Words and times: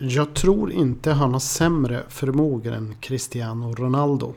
Jag 0.00 0.34
tror 0.34 0.72
inte 0.72 1.12
han 1.12 1.32
har 1.32 1.40
sämre 1.40 2.02
förmågor 2.08 2.72
än 2.72 2.94
Cristiano 3.00 3.74
Ronaldo. 3.74 4.34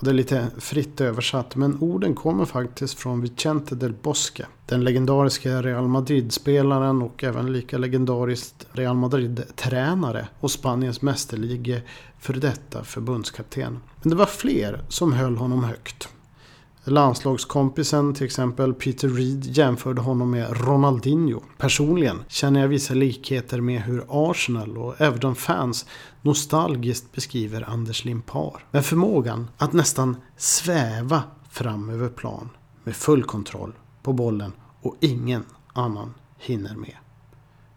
Det 0.00 0.10
är 0.10 0.14
lite 0.14 0.46
fritt 0.58 1.00
översatt 1.00 1.56
men 1.56 1.78
orden 1.80 2.14
kommer 2.14 2.44
faktiskt 2.44 2.98
från 2.98 3.20
Vicente 3.20 3.74
del 3.74 3.92
Bosque. 3.92 4.46
Den 4.66 4.84
legendariska 4.84 5.62
Real 5.62 5.88
Madrid-spelaren 5.88 7.02
och 7.02 7.24
även 7.24 7.52
lika 7.52 7.78
legendariskt 7.78 8.66
Real 8.72 8.96
Madrid-tränare 8.96 10.28
och 10.40 10.50
Spaniens 10.50 11.02
mästerlige 11.02 11.82
för 12.18 12.34
detta 12.34 12.84
förbundskapten. 12.84 13.78
Men 14.02 14.10
det 14.10 14.16
var 14.16 14.26
fler 14.26 14.82
som 14.88 15.12
höll 15.12 15.36
honom 15.36 15.64
högt. 15.64 16.08
Landslagskompisen 16.84 18.14
till 18.14 18.26
exempel 18.26 18.74
Peter 18.74 19.08
Reed 19.08 19.44
jämförde 19.44 20.00
honom 20.00 20.30
med 20.30 20.66
Ronaldinho. 20.66 21.40
Personligen 21.58 22.22
känner 22.28 22.60
jag 22.60 22.68
vissa 22.68 22.94
likheter 22.94 23.60
med 23.60 23.82
hur 23.82 24.04
Arsenal 24.08 24.78
och 24.78 25.00
Everton-fans 25.00 25.86
nostalgiskt 26.22 27.12
beskriver 27.12 27.70
Anders 27.70 28.04
Limpar. 28.04 28.64
Med 28.70 28.86
förmågan 28.86 29.50
att 29.56 29.72
nästan 29.72 30.16
sväva 30.36 31.22
fram 31.50 31.90
över 31.90 32.08
plan 32.08 32.48
med 32.84 32.96
full 32.96 33.22
kontroll 33.22 33.72
på 34.02 34.12
bollen 34.12 34.52
och 34.80 34.96
ingen 35.00 35.44
annan 35.72 36.14
hinner 36.38 36.74
med. 36.74 36.96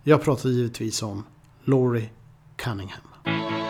Jag 0.04 0.24
pratar 0.24 0.50
givetvis 0.50 1.04
om 1.04 1.24
Laurie 1.64 2.10
Cunningham. 2.56 3.65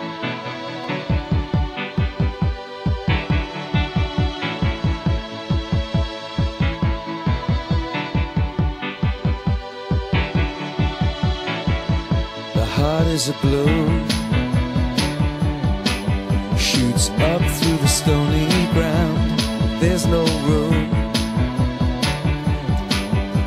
Is 13.15 13.29
a 13.29 13.33
balloon 13.41 14.05
Shoots 16.57 17.09
up 17.31 17.41
through 17.57 17.77
the 17.77 17.87
stony 17.87 18.47
ground. 18.73 19.39
There's 19.79 20.05
no 20.05 20.23
room. 20.49 20.89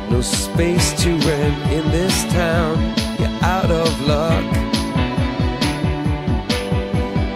No 0.09 0.21
space 0.21 0.87
to 1.03 1.09
rent 1.29 1.71
in 1.71 1.85
this 1.91 2.15
town. 2.33 2.77
You're 3.19 3.37
out 3.55 3.69
of 3.69 3.89
luck. 4.07 4.45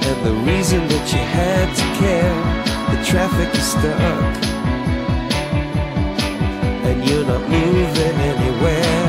And 0.09 0.19
the 0.27 0.35
reason 0.51 0.87
that 0.87 1.05
you 1.13 1.23
had 1.39 1.67
to 1.81 1.85
care 2.01 2.37
The 2.91 2.99
traffic 3.11 3.49
is 3.59 3.67
stuck. 3.75 4.35
And 6.87 6.97
you're 7.07 7.27
not 7.33 7.43
moving 7.47 8.17
anywhere. 8.33 9.05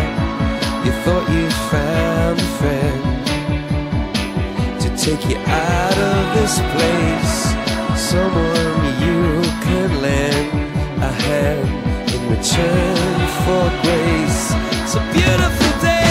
You 0.85 0.93
thought 1.05 1.27
you 1.31 1.49
found 1.73 2.39
a 2.39 2.51
friend 2.59 3.04
take 5.05 5.29
you 5.29 5.37
out 5.37 5.99
of 5.99 6.35
this 6.35 6.61
place. 6.73 7.37
Someone 8.11 8.85
you 9.05 9.43
can 9.65 10.01
lend 10.01 10.49
a 11.03 11.13
hand 11.25 11.69
in 12.15 12.23
return 12.31 13.19
for 13.45 13.65
grace. 13.83 14.55
It's 14.81 14.95
a 14.95 15.05
beautiful 15.13 15.73
day. 15.83 16.09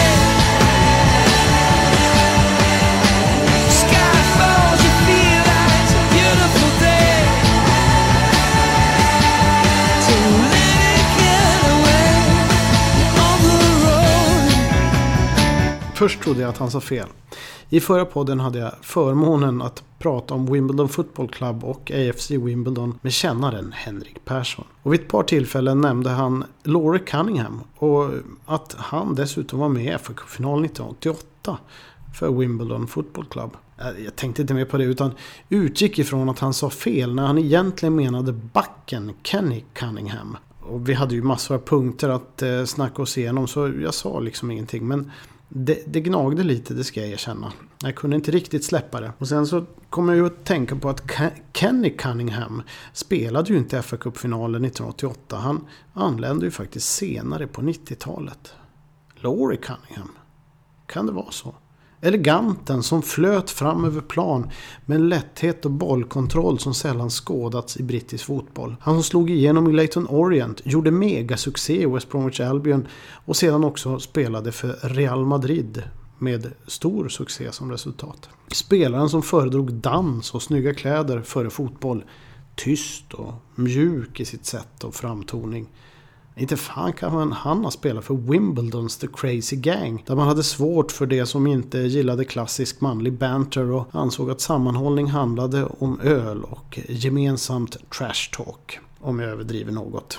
Sky 3.82 4.14
falls, 4.36 4.80
you 4.86 4.92
feel 5.08 5.42
like 5.50 5.72
it's 5.82 5.94
a 5.98 6.04
beautiful 6.14 6.70
day. 6.90 7.16
To 10.06 10.16
let 10.54 10.78
it 10.94 11.06
get 11.22 11.60
away 11.74 12.14
on 13.26 13.36
the 13.48 13.58
road. 13.84 14.48
Först 15.94 16.20
trodde 16.22 16.40
jag 16.40 16.50
att 16.50 16.58
han 16.58 16.70
sa 16.70 16.80
fel. 16.80 17.08
I 17.74 17.80
förra 17.80 18.04
podden 18.04 18.40
hade 18.40 18.58
jag 18.58 18.72
förmånen 18.80 19.62
att 19.62 19.82
prata 19.98 20.34
om 20.34 20.52
Wimbledon 20.52 20.88
Football 20.88 21.28
Club 21.28 21.64
och 21.64 21.90
AFC 21.90 22.30
Wimbledon 22.30 22.98
med 23.02 23.12
kännaren 23.12 23.72
Henrik 23.72 24.24
Persson. 24.24 24.64
Och 24.82 24.92
vid 24.92 25.00
ett 25.00 25.08
par 25.08 25.22
tillfällen 25.22 25.80
nämnde 25.80 26.10
han 26.10 26.44
Laurie 26.62 27.02
Cunningham 27.04 27.60
och 27.76 28.10
att 28.46 28.74
han 28.78 29.14
dessutom 29.14 29.58
var 29.58 29.68
med 29.68 29.94
i 29.94 29.98
fa 29.98 30.12
Cup-finalen 30.12 30.64
1988 30.64 31.58
för 32.18 32.32
Wimbledon 32.32 32.86
Football 32.86 33.24
Club. 33.24 33.50
Äh, 33.78 34.04
jag 34.04 34.16
tänkte 34.16 34.42
inte 34.42 34.54
mer 34.54 34.64
på 34.64 34.76
det 34.76 34.84
utan 34.84 35.12
utgick 35.48 35.98
ifrån 35.98 36.28
att 36.28 36.38
han 36.38 36.54
sa 36.54 36.70
fel 36.70 37.14
när 37.14 37.26
han 37.26 37.38
egentligen 37.38 37.96
menade 37.96 38.32
backen 38.32 39.12
Kenny 39.22 39.64
Cunningham. 39.72 40.36
Och 40.60 40.88
vi 40.88 40.94
hade 40.94 41.14
ju 41.14 41.22
massor 41.22 41.54
av 41.54 41.60
punkter 41.60 42.08
att 42.08 42.42
eh, 42.42 42.64
snacka 42.64 43.02
oss 43.02 43.18
igenom 43.18 43.46
så 43.46 43.72
jag 43.82 43.94
sa 43.94 44.20
liksom 44.20 44.50
ingenting. 44.50 44.88
Men 44.88 45.10
det, 45.56 45.82
det 45.86 46.00
gnagde 46.00 46.42
lite, 46.42 46.74
det 46.74 46.84
ska 46.84 47.00
jag 47.00 47.08
erkänna. 47.08 47.52
Jag 47.82 47.94
kunde 47.94 48.16
inte 48.16 48.30
riktigt 48.30 48.64
släppa 48.64 49.00
det. 49.00 49.12
Och 49.18 49.28
sen 49.28 49.46
så 49.46 49.64
kommer 49.90 50.12
jag 50.12 50.20
ju 50.20 50.26
att 50.26 50.44
tänka 50.44 50.76
på 50.76 50.88
att 50.88 51.02
Kenny 51.52 51.90
Cunningham 51.90 52.62
spelade 52.92 53.52
ju 53.52 53.58
inte 53.58 53.82
fa 53.82 53.96
Cup-finalen 53.96 54.64
1988. 54.64 55.36
Han 55.36 55.66
anlände 55.92 56.44
ju 56.44 56.50
faktiskt 56.50 56.88
senare 56.94 57.46
på 57.46 57.62
90-talet. 57.62 58.54
Laurie 59.14 59.58
Cunningham. 59.58 60.10
Kan 60.86 61.06
det 61.06 61.12
vara 61.12 61.30
så? 61.30 61.54
Eleganten 62.04 62.82
som 62.82 63.02
flöt 63.02 63.50
fram 63.50 63.84
över 63.84 64.00
plan 64.00 64.50
med 64.86 64.96
en 64.96 65.08
lätthet 65.08 65.64
och 65.64 65.70
bollkontroll 65.70 66.58
som 66.58 66.74
sällan 66.74 67.10
skådats 67.10 67.76
i 67.76 67.82
brittisk 67.82 68.24
fotboll. 68.24 68.76
Han 68.80 68.94
som 68.94 69.02
slog 69.02 69.30
igenom 69.30 69.70
i 69.70 69.72
Leighton 69.72 70.06
Orient, 70.08 70.60
gjorde 70.64 70.90
megasuccé 70.90 71.82
i 71.82 71.86
West 71.86 72.10
Bromwich 72.10 72.40
Albion 72.40 72.86
och 73.24 73.36
sedan 73.36 73.64
också 73.64 73.98
spelade 73.98 74.52
för 74.52 74.76
Real 74.82 75.26
Madrid 75.26 75.82
med 76.18 76.52
stor 76.66 77.08
succé 77.08 77.52
som 77.52 77.70
resultat. 77.70 78.28
Spelaren 78.48 79.08
som 79.08 79.22
föredrog 79.22 79.72
dans 79.72 80.34
och 80.34 80.42
snygga 80.42 80.74
kläder 80.74 81.22
före 81.22 81.50
fotboll. 81.50 82.04
Tyst 82.54 83.12
och 83.12 83.34
mjuk 83.54 84.20
i 84.20 84.24
sitt 84.24 84.46
sätt 84.46 84.84
och 84.84 84.94
framtoning. 84.94 85.68
Inte 86.36 86.56
fan 86.56 86.92
kan 86.92 87.12
man 87.12 87.32
han 87.32 87.64
ha 87.64 87.70
spelat 87.70 88.04
för 88.04 88.14
Wimbledons 88.14 88.96
The 88.96 89.06
Crazy 89.06 89.56
Gang. 89.56 90.02
Där 90.06 90.16
man 90.16 90.28
hade 90.28 90.42
svårt 90.42 90.92
för 90.92 91.06
det 91.06 91.26
som 91.26 91.46
inte 91.46 91.78
gillade 91.78 92.24
klassisk 92.24 92.80
manlig 92.80 93.12
banter 93.12 93.70
och 93.70 93.86
ansåg 93.92 94.30
att 94.30 94.40
sammanhållning 94.40 95.06
handlade 95.06 95.64
om 95.64 96.00
öl 96.00 96.44
och 96.44 96.80
gemensamt 96.88 97.90
trash 97.90 98.30
talk. 98.32 98.78
Om 99.00 99.18
jag 99.18 99.30
överdriver 99.30 99.72
något. 99.72 100.18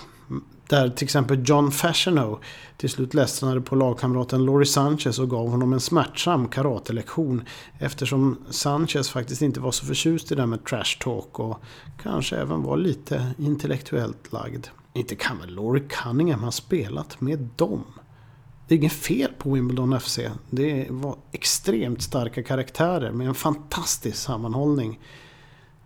Där 0.70 0.90
till 0.90 1.06
exempel 1.06 1.44
John 1.46 1.72
Fashionow 1.72 2.40
till 2.78 2.90
slut 2.90 3.14
ledsnade 3.14 3.62
på 3.62 3.76
lagkamraten 3.76 4.46
Laurie 4.46 4.66
Sanchez 4.66 5.20
och 5.20 5.30
gav 5.30 5.50
honom 5.50 5.74
en 5.74 5.80
smärtsam 5.80 6.48
karatelektion. 6.48 7.44
Eftersom 7.80 8.38
Sanchez 8.50 9.10
faktiskt 9.10 9.42
inte 9.42 9.60
var 9.60 9.72
så 9.72 9.86
förtjust 9.86 10.32
i 10.32 10.36
det 10.36 10.42
där 10.42 10.48
med 10.48 10.66
trash 10.66 11.00
talk 11.00 11.40
och 11.40 11.60
kanske 12.04 12.36
även 12.36 12.64
var 12.64 12.78
lite 12.78 13.34
intellektuellt 13.38 14.34
lagd. 14.34 14.68
Inte 14.96 15.16
kan 15.16 15.40
väl 15.40 15.56
Laurie 15.56 15.84
Cunningham 15.90 16.44
ha 16.44 16.52
spelat 16.52 17.22
med 17.22 17.50
dem? 17.56 17.84
Det 18.68 18.76
är 18.76 18.80
inget 18.80 18.94
fel 18.94 19.32
på 19.38 19.52
Wimbledon 19.52 20.00
FC. 20.00 20.20
Det 20.50 20.88
var 20.90 21.16
extremt 21.32 22.02
starka 22.02 22.44
karaktärer 22.44 23.12
med 23.12 23.28
en 23.28 23.34
fantastisk 23.34 24.18
sammanhållning. 24.18 25.00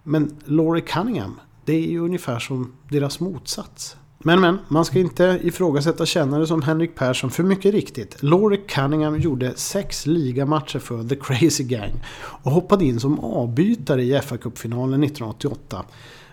Men 0.04 0.38
Laurie 0.46 0.84
Cunningham, 0.84 1.40
det 1.66 1.74
är 1.74 1.88
ju 1.88 2.00
ungefär 2.00 2.40
som 2.40 2.74
deras 2.90 3.20
motsats. 3.20 3.98
Men 4.20 4.42
men, 4.42 4.60
man 4.68 4.86
ska 4.86 5.00
inte 5.00 5.40
ifrågasätta 5.44 6.06
kännare 6.06 6.48
som 6.48 6.62
Henrik 6.62 6.96
Persson 6.96 7.32
för 7.32 7.44
mycket 7.44 7.74
riktigt. 7.74 8.24
Laurie 8.24 8.62
Cunningham 8.68 9.20
gjorde 9.20 9.54
sex 9.56 10.06
ligamatcher 10.06 10.80
för 10.80 11.04
The 11.04 11.16
Crazy 11.16 11.64
Gang 11.64 11.92
och 12.20 12.52
hoppade 12.52 12.86
in 12.86 13.00
som 13.00 13.20
avbytare 13.20 14.04
i 14.04 14.22
fa 14.22 14.38
Cup-finalen 14.38 15.04
1988 15.04 15.86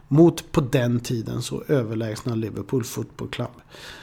mot 0.08 0.52
på 0.52 0.60
den 0.60 1.00
tiden 1.00 1.42
så 1.42 1.62
överlägsna 1.68 2.34
Liverpool 2.34 2.84
Football 2.84 3.28
Club. 3.28 3.50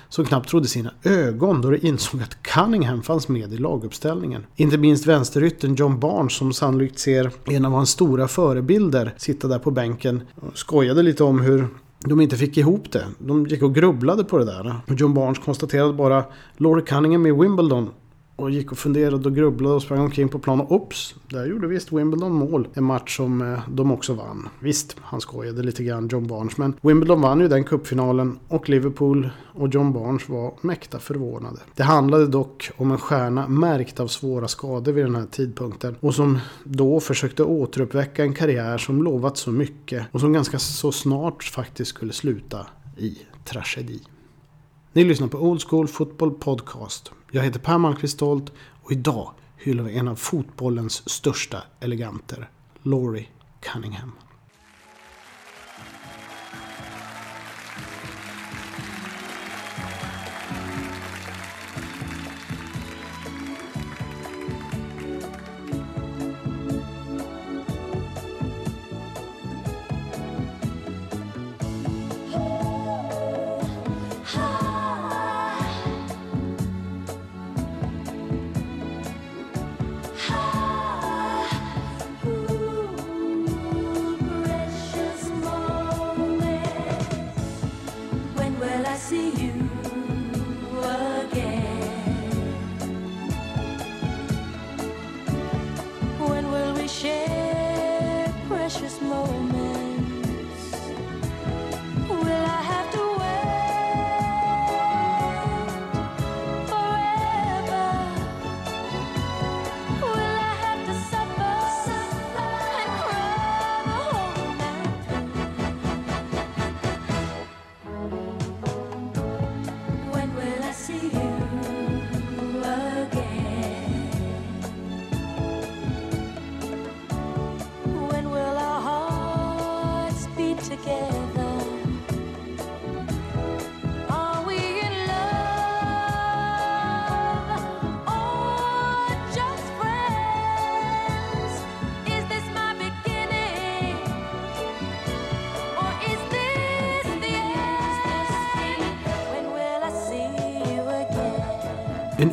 Som 0.09 0.25
knappt 0.25 0.49
trodde 0.49 0.67
sina 0.67 0.93
ögon 1.03 1.61
då 1.61 1.69
de 1.69 1.87
insåg 1.87 2.21
att 2.21 2.43
Cunningham 2.43 3.01
fanns 3.03 3.27
med 3.27 3.53
i 3.53 3.57
laguppställningen. 3.57 4.45
Inte 4.55 4.77
minst 4.77 5.05
vänsteryttern 5.05 5.75
John 5.75 5.99
Barnes 5.99 6.33
som 6.33 6.53
sannolikt 6.53 6.99
ser 6.99 7.31
en 7.45 7.65
av 7.65 7.71
hans 7.71 7.89
stora 7.89 8.27
förebilder 8.27 9.13
sitta 9.17 9.47
där 9.47 9.59
på 9.59 9.71
bänken. 9.71 10.21
Och 10.35 10.57
skojade 10.57 11.03
lite 11.03 11.23
om 11.23 11.41
hur 11.41 11.67
de 11.99 12.21
inte 12.21 12.37
fick 12.37 12.57
ihop 12.57 12.91
det. 12.91 13.05
De 13.19 13.45
gick 13.45 13.61
och 13.61 13.75
grubblade 13.75 14.23
på 14.23 14.37
det 14.37 14.45
där. 14.45 14.75
Och 14.87 14.95
John 14.95 15.13
Barnes 15.13 15.39
konstaterade 15.39 15.93
bara 15.93 16.23
Laurie 16.57 16.85
Cunningham 16.85 17.25
i 17.25 17.31
Wimbledon 17.31 17.89
och 18.35 18.51
gick 18.51 18.71
och 18.71 18.77
funderade 18.77 19.29
och 19.29 19.35
grubblade 19.35 19.75
och 19.75 19.81
sprang 19.81 19.99
omkring 19.99 20.29
på 20.29 20.39
plan 20.39 20.61
och 20.61 20.71
Oops, 20.71 21.15
där 21.29 21.45
gjorde 21.45 21.67
visst 21.67 21.91
Wimbledon 21.91 22.31
mål. 22.31 22.67
En 22.73 22.83
match 22.83 23.17
som 23.17 23.41
eh, 23.41 23.59
de 23.69 23.91
också 23.91 24.13
vann. 24.13 24.49
Visst, 24.59 24.95
han 25.01 25.21
skojade 25.21 25.63
lite 25.63 25.83
grann 25.83 26.07
John 26.07 26.27
Barnes. 26.27 26.57
Men 26.57 26.73
Wimbledon 26.81 27.21
vann 27.21 27.39
ju 27.39 27.47
den 27.47 27.63
cupfinalen 27.63 28.39
och 28.47 28.69
Liverpool 28.69 29.29
och 29.53 29.73
John 29.73 29.93
Barnes 29.93 30.29
var 30.29 30.53
mäkta 30.61 30.99
förvånade. 30.99 31.59
Det 31.75 31.83
handlade 31.83 32.27
dock 32.27 32.69
om 32.77 32.91
en 32.91 32.97
stjärna 32.97 33.47
märkt 33.47 33.99
av 33.99 34.07
svåra 34.07 34.47
skador 34.47 34.91
vid 34.91 35.05
den 35.05 35.15
här 35.15 35.27
tidpunkten. 35.31 35.95
Och 35.99 36.15
som 36.15 36.39
då 36.63 36.99
försökte 36.99 37.43
återuppväcka 37.43 38.23
en 38.23 38.33
karriär 38.33 38.77
som 38.77 39.03
lovat 39.03 39.37
så 39.37 39.51
mycket. 39.51 40.05
Och 40.11 40.19
som 40.19 40.33
ganska 40.33 40.59
så 40.59 40.91
snart 40.91 41.43
faktiskt 41.43 41.89
skulle 41.89 42.13
sluta 42.13 42.67
i 42.97 43.17
tragedi. 43.45 43.99
Ni 44.95 45.03
lyssnar 45.03 45.27
på 45.27 45.37
Old 45.37 45.63
School 45.63 45.87
Football 45.87 46.31
Podcast. 46.31 47.11
Jag 47.31 47.43
heter 47.43 47.59
Per 47.59 47.77
Malmqvist 47.77 48.13
Stolt 48.13 48.51
och 48.83 48.91
idag 48.91 49.31
hyllar 49.57 49.83
vi 49.83 49.97
en 49.97 50.07
av 50.07 50.15
fotbollens 50.15 51.09
största 51.09 51.63
eleganter, 51.79 52.49
Laurie 52.83 53.27
Cunningham. 53.59 54.11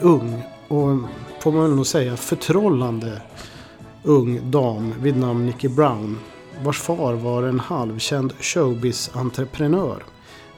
En 0.01 0.07
ung 0.07 0.43
och 0.69 0.99
får 1.43 1.53
man 1.53 1.63
väl 1.63 1.77
nog 1.77 1.87
säga 1.87 2.17
förtrollande 2.17 3.23
ung 4.03 4.51
dam 4.51 4.95
vid 5.03 5.17
namn 5.17 5.47
Nicky 5.47 5.69
Brown 5.69 6.19
vars 6.65 6.79
far 6.79 7.15
var 7.15 7.43
en 7.43 7.61
halvkänd 7.61 8.33
showbiz-entreprenör. 8.41 10.03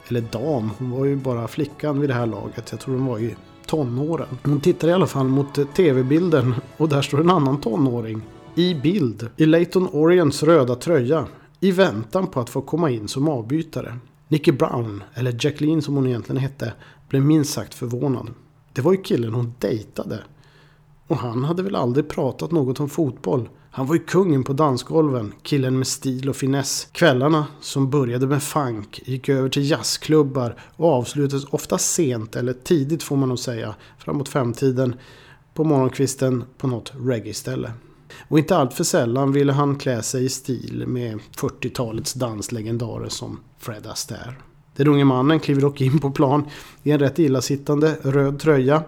Eller 0.07 0.21
dam, 0.21 0.71
hon 0.77 0.91
var 0.91 1.05
ju 1.05 1.15
bara 1.15 1.47
flickan 1.47 1.99
vid 1.99 2.09
det 2.09 2.13
här 2.13 2.25
laget. 2.25 2.71
Jag 2.71 2.79
tror 2.79 2.95
hon 2.95 3.05
var 3.05 3.19
i 3.19 3.35
tonåren. 3.65 4.37
Hon 4.43 4.61
tittar 4.61 4.87
i 4.87 4.93
alla 4.93 5.07
fall 5.07 5.27
mot 5.27 5.75
tv-bilden 5.75 6.55
och 6.77 6.89
där 6.89 7.01
står 7.01 7.19
en 7.21 7.29
annan 7.29 7.61
tonåring. 7.61 8.21
I 8.55 8.75
bild, 8.75 9.29
i 9.37 9.45
Leighton 9.45 9.87
Orients 9.91 10.43
röda 10.43 10.75
tröja. 10.75 11.27
I 11.59 11.71
väntan 11.71 12.27
på 12.27 12.39
att 12.39 12.49
få 12.49 12.61
komma 12.61 12.89
in 12.89 13.07
som 13.07 13.29
avbytare. 13.29 13.97
Nicky 14.27 14.51
Brown, 14.51 15.03
eller 15.13 15.35
Jacqueline 15.39 15.81
som 15.81 15.95
hon 15.95 16.07
egentligen 16.07 16.41
hette, 16.41 16.73
blev 17.09 17.21
minst 17.21 17.53
sagt 17.53 17.73
förvånad. 17.73 18.29
Det 18.73 18.81
var 18.81 18.91
ju 18.91 19.01
killen 19.01 19.33
hon 19.33 19.53
dejtade. 19.59 20.23
Och 21.07 21.17
han 21.17 21.43
hade 21.43 21.63
väl 21.63 21.75
aldrig 21.75 22.09
pratat 22.09 22.51
något 22.51 22.79
om 22.79 22.89
fotboll. 22.89 23.49
Han 23.71 23.87
var 23.87 23.95
ju 23.95 24.01
kungen 24.03 24.43
på 24.43 24.53
dansgolven, 24.53 25.33
killen 25.43 25.77
med 25.77 25.87
stil 25.87 26.29
och 26.29 26.35
finess. 26.35 26.87
Kvällarna 26.91 27.47
som 27.61 27.89
började 27.89 28.27
med 28.27 28.43
funk 28.43 29.01
gick 29.05 29.29
över 29.29 29.49
till 29.49 29.69
jazzklubbar 29.69 30.55
och 30.75 30.93
avslutades 30.93 31.45
ofta 31.45 31.77
sent 31.77 32.35
eller 32.35 32.53
tidigt 32.53 33.03
får 33.03 33.15
man 33.15 33.29
nog 33.29 33.39
säga, 33.39 33.75
framåt 33.97 34.29
femtiden 34.29 34.95
på 35.53 35.63
morgonkvisten 35.63 36.43
på 36.57 36.67
något 36.67 36.93
reggae-ställe. 36.95 37.71
Och 38.27 38.39
inte 38.39 38.57
alltför 38.57 38.83
sällan 38.83 39.31
ville 39.31 39.53
han 39.53 39.75
klä 39.75 40.01
sig 40.01 40.25
i 40.25 40.29
stil 40.29 40.83
med 40.87 41.19
40-talets 41.37 42.13
danslegendarer 42.13 43.09
som 43.09 43.39
Fred 43.59 43.87
Astaire. 43.87 44.35
Den 44.75 44.87
unge 44.87 45.05
mannen 45.05 45.39
kliver 45.39 45.61
dock 45.61 45.81
in 45.81 45.99
på 45.99 46.11
plan 46.11 46.43
i 46.83 46.91
en 46.91 46.99
rätt 46.99 47.19
illasittande 47.19 47.97
röd 48.03 48.39
tröja 48.39 48.83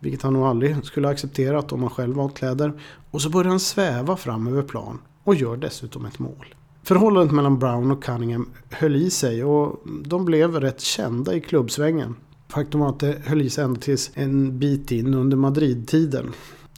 vilket 0.00 0.22
han 0.22 0.32
nog 0.32 0.46
aldrig 0.46 0.84
skulle 0.84 1.08
accepterat 1.08 1.72
om 1.72 1.80
han 1.80 1.90
själv 1.90 2.16
valt 2.16 2.38
kläder. 2.38 2.72
Och 3.10 3.22
så 3.22 3.30
börjar 3.30 3.50
han 3.50 3.60
sväva 3.60 4.16
fram 4.16 4.46
över 4.46 4.62
plan 4.62 4.98
och 5.24 5.34
gör 5.34 5.56
dessutom 5.56 6.06
ett 6.06 6.18
mål. 6.18 6.54
Förhållandet 6.82 7.34
mellan 7.34 7.58
Brown 7.58 7.90
och 7.90 8.04
Cunningham 8.04 8.50
höll 8.70 8.96
i 8.96 9.10
sig 9.10 9.44
och 9.44 9.82
de 10.04 10.24
blev 10.24 10.60
rätt 10.60 10.80
kända 10.80 11.34
i 11.34 11.40
klubbsvängen. 11.40 12.14
Faktum 12.48 12.80
var 12.80 12.88
att 12.88 13.00
det 13.00 13.16
höll 13.24 13.42
i 13.42 13.50
sig 13.50 13.64
ända 13.64 13.80
tills 13.80 14.10
en 14.14 14.58
bit 14.58 14.92
in 14.92 15.14
under 15.14 15.36
Madrid-tiden. 15.36 16.32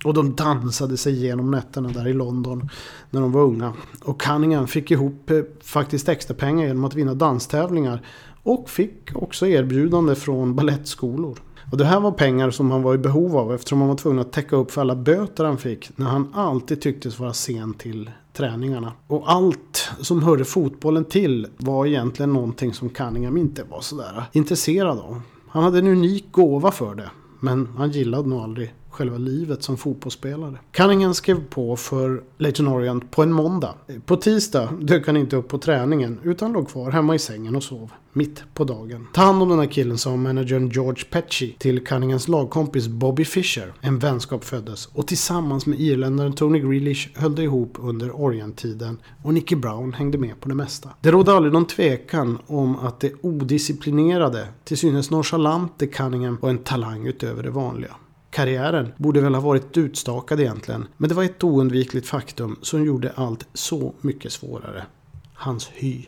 Och 0.04 0.14
de 0.14 0.34
dansade 0.34 0.96
sig 0.96 1.12
igenom 1.12 1.50
nätterna 1.50 1.88
där 1.88 2.08
i 2.08 2.12
London 2.12 2.68
när 3.10 3.20
de 3.20 3.32
var 3.32 3.42
unga. 3.42 3.72
Och 4.04 4.20
Cunningham 4.20 4.66
fick 4.66 4.90
ihop 4.90 5.30
eh, 5.30 5.40
faktiskt 5.60 6.08
extra 6.08 6.34
pengar 6.34 6.66
genom 6.66 6.84
att 6.84 6.94
vinna 6.94 7.14
danstävlingar. 7.14 8.02
Och 8.48 8.70
fick 8.70 9.16
också 9.16 9.46
erbjudande 9.46 10.14
från 10.14 10.54
ballettskolor. 10.54 11.38
Och 11.70 11.78
det 11.78 11.84
här 11.84 12.00
var 12.00 12.12
pengar 12.12 12.50
som 12.50 12.70
han 12.70 12.82
var 12.82 12.94
i 12.94 12.98
behov 12.98 13.36
av 13.36 13.54
eftersom 13.54 13.78
han 13.78 13.88
var 13.88 13.96
tvungen 13.96 14.18
att 14.18 14.32
täcka 14.32 14.56
upp 14.56 14.70
för 14.70 14.80
alla 14.80 14.96
böter 14.96 15.44
han 15.44 15.58
fick 15.58 15.90
när 15.96 16.06
han 16.06 16.34
alltid 16.34 16.80
tycktes 16.80 17.18
vara 17.18 17.32
sen 17.32 17.74
till 17.74 18.10
träningarna. 18.32 18.92
Och 19.06 19.32
allt 19.32 19.90
som 20.00 20.22
hörde 20.22 20.44
fotbollen 20.44 21.04
till 21.04 21.46
var 21.56 21.86
egentligen 21.86 22.32
någonting 22.32 22.74
som 22.74 22.88
Cunningham 22.88 23.36
inte 23.36 23.64
var 23.70 23.80
sådär 23.80 24.24
intresserad 24.32 24.98
av. 24.98 25.20
Han 25.48 25.62
hade 25.62 25.78
en 25.78 25.86
unik 25.86 26.32
gåva 26.32 26.70
för 26.70 26.94
det. 26.94 27.10
Men 27.40 27.68
han 27.76 27.90
gillade 27.90 28.28
nog 28.28 28.40
aldrig 28.40 28.74
själva 28.98 29.18
livet 29.18 29.62
som 29.62 29.76
fotbollsspelare. 29.76 30.58
Cunningham 30.72 31.14
skrev 31.14 31.44
på 31.48 31.76
för 31.76 32.22
Leighton 32.38 32.68
Orient 32.68 33.10
på 33.10 33.22
en 33.22 33.32
måndag. 33.32 33.74
På 34.06 34.16
tisdag 34.16 34.68
dök 34.80 35.06
han 35.06 35.16
inte 35.16 35.36
upp 35.36 35.48
på 35.48 35.58
träningen 35.58 36.18
utan 36.22 36.52
låg 36.52 36.68
kvar 36.68 36.90
hemma 36.90 37.14
i 37.14 37.18
sängen 37.18 37.56
och 37.56 37.62
sov. 37.62 37.90
Mitt 38.12 38.42
på 38.54 38.64
dagen. 38.64 39.06
Ta 39.12 39.22
hand 39.22 39.42
om 39.42 39.48
den 39.48 39.58
här 39.58 39.66
killen 39.66 39.98
sa 39.98 40.16
managern 40.16 40.68
George 40.68 41.04
Petchy 41.10 41.52
till 41.58 41.84
Cunninghams 41.84 42.28
lagkompis 42.28 42.88
Bobby 42.88 43.24
Fischer. 43.24 43.72
En 43.80 43.98
vänskap 43.98 44.44
föddes 44.44 44.86
och 44.86 45.06
tillsammans 45.06 45.66
med 45.66 45.80
irländaren 45.80 46.32
Tony 46.32 46.58
Grealish 46.58 47.08
höll 47.14 47.34
det 47.34 47.42
ihop 47.42 47.76
under 47.80 48.10
Orient-tiden 48.20 48.98
och 49.22 49.34
Nicky 49.34 49.56
Brown 49.56 49.92
hängde 49.92 50.18
med 50.18 50.40
på 50.40 50.48
det 50.48 50.54
mesta. 50.54 50.90
Det 51.00 51.10
rådde 51.10 51.32
aldrig 51.32 51.52
någon 51.52 51.66
tvekan 51.66 52.38
om 52.46 52.76
att 52.76 53.00
det 53.00 53.12
odisciplinerade, 53.20 54.48
till 54.64 54.78
synes 54.78 55.10
nonchalante 55.10 55.86
Cunningham 55.86 56.38
var 56.42 56.50
en 56.50 56.58
talang 56.58 57.06
utöver 57.06 57.42
det 57.42 57.50
vanliga. 57.50 57.94
Karriären 58.38 58.92
borde 58.96 59.20
väl 59.20 59.34
ha 59.34 59.40
varit 59.40 59.76
utstakad 59.76 60.40
egentligen, 60.40 60.86
men 60.96 61.08
det 61.08 61.14
var 61.14 61.24
ett 61.24 61.44
oundvikligt 61.44 62.06
faktum 62.06 62.56
som 62.62 62.84
gjorde 62.84 63.12
allt 63.14 63.46
så 63.54 63.94
mycket 64.00 64.32
svårare. 64.32 64.86
Hans 65.34 65.70
hy. 65.74 66.04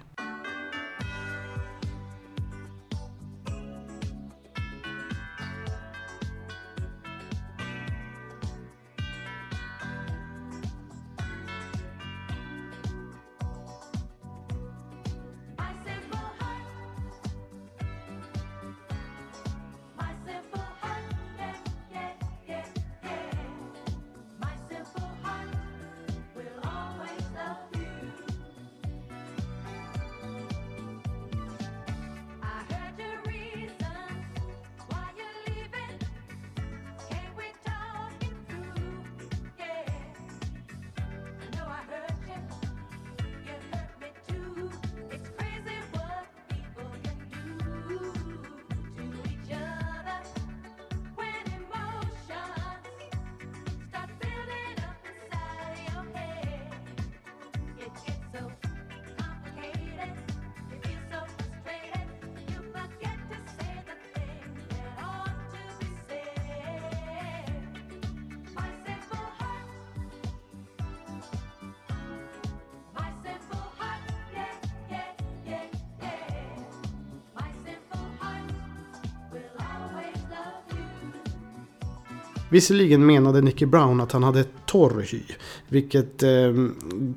Visserligen 82.50 83.07
menade 83.07 83.40
Nicky 83.40 83.66
Brown 83.66 84.00
att 84.00 84.12
han 84.12 84.23
hade 84.23 84.45
torr 84.66 85.07
hy, 85.12 85.23
vilket 85.69 86.23
eh, 86.23 86.30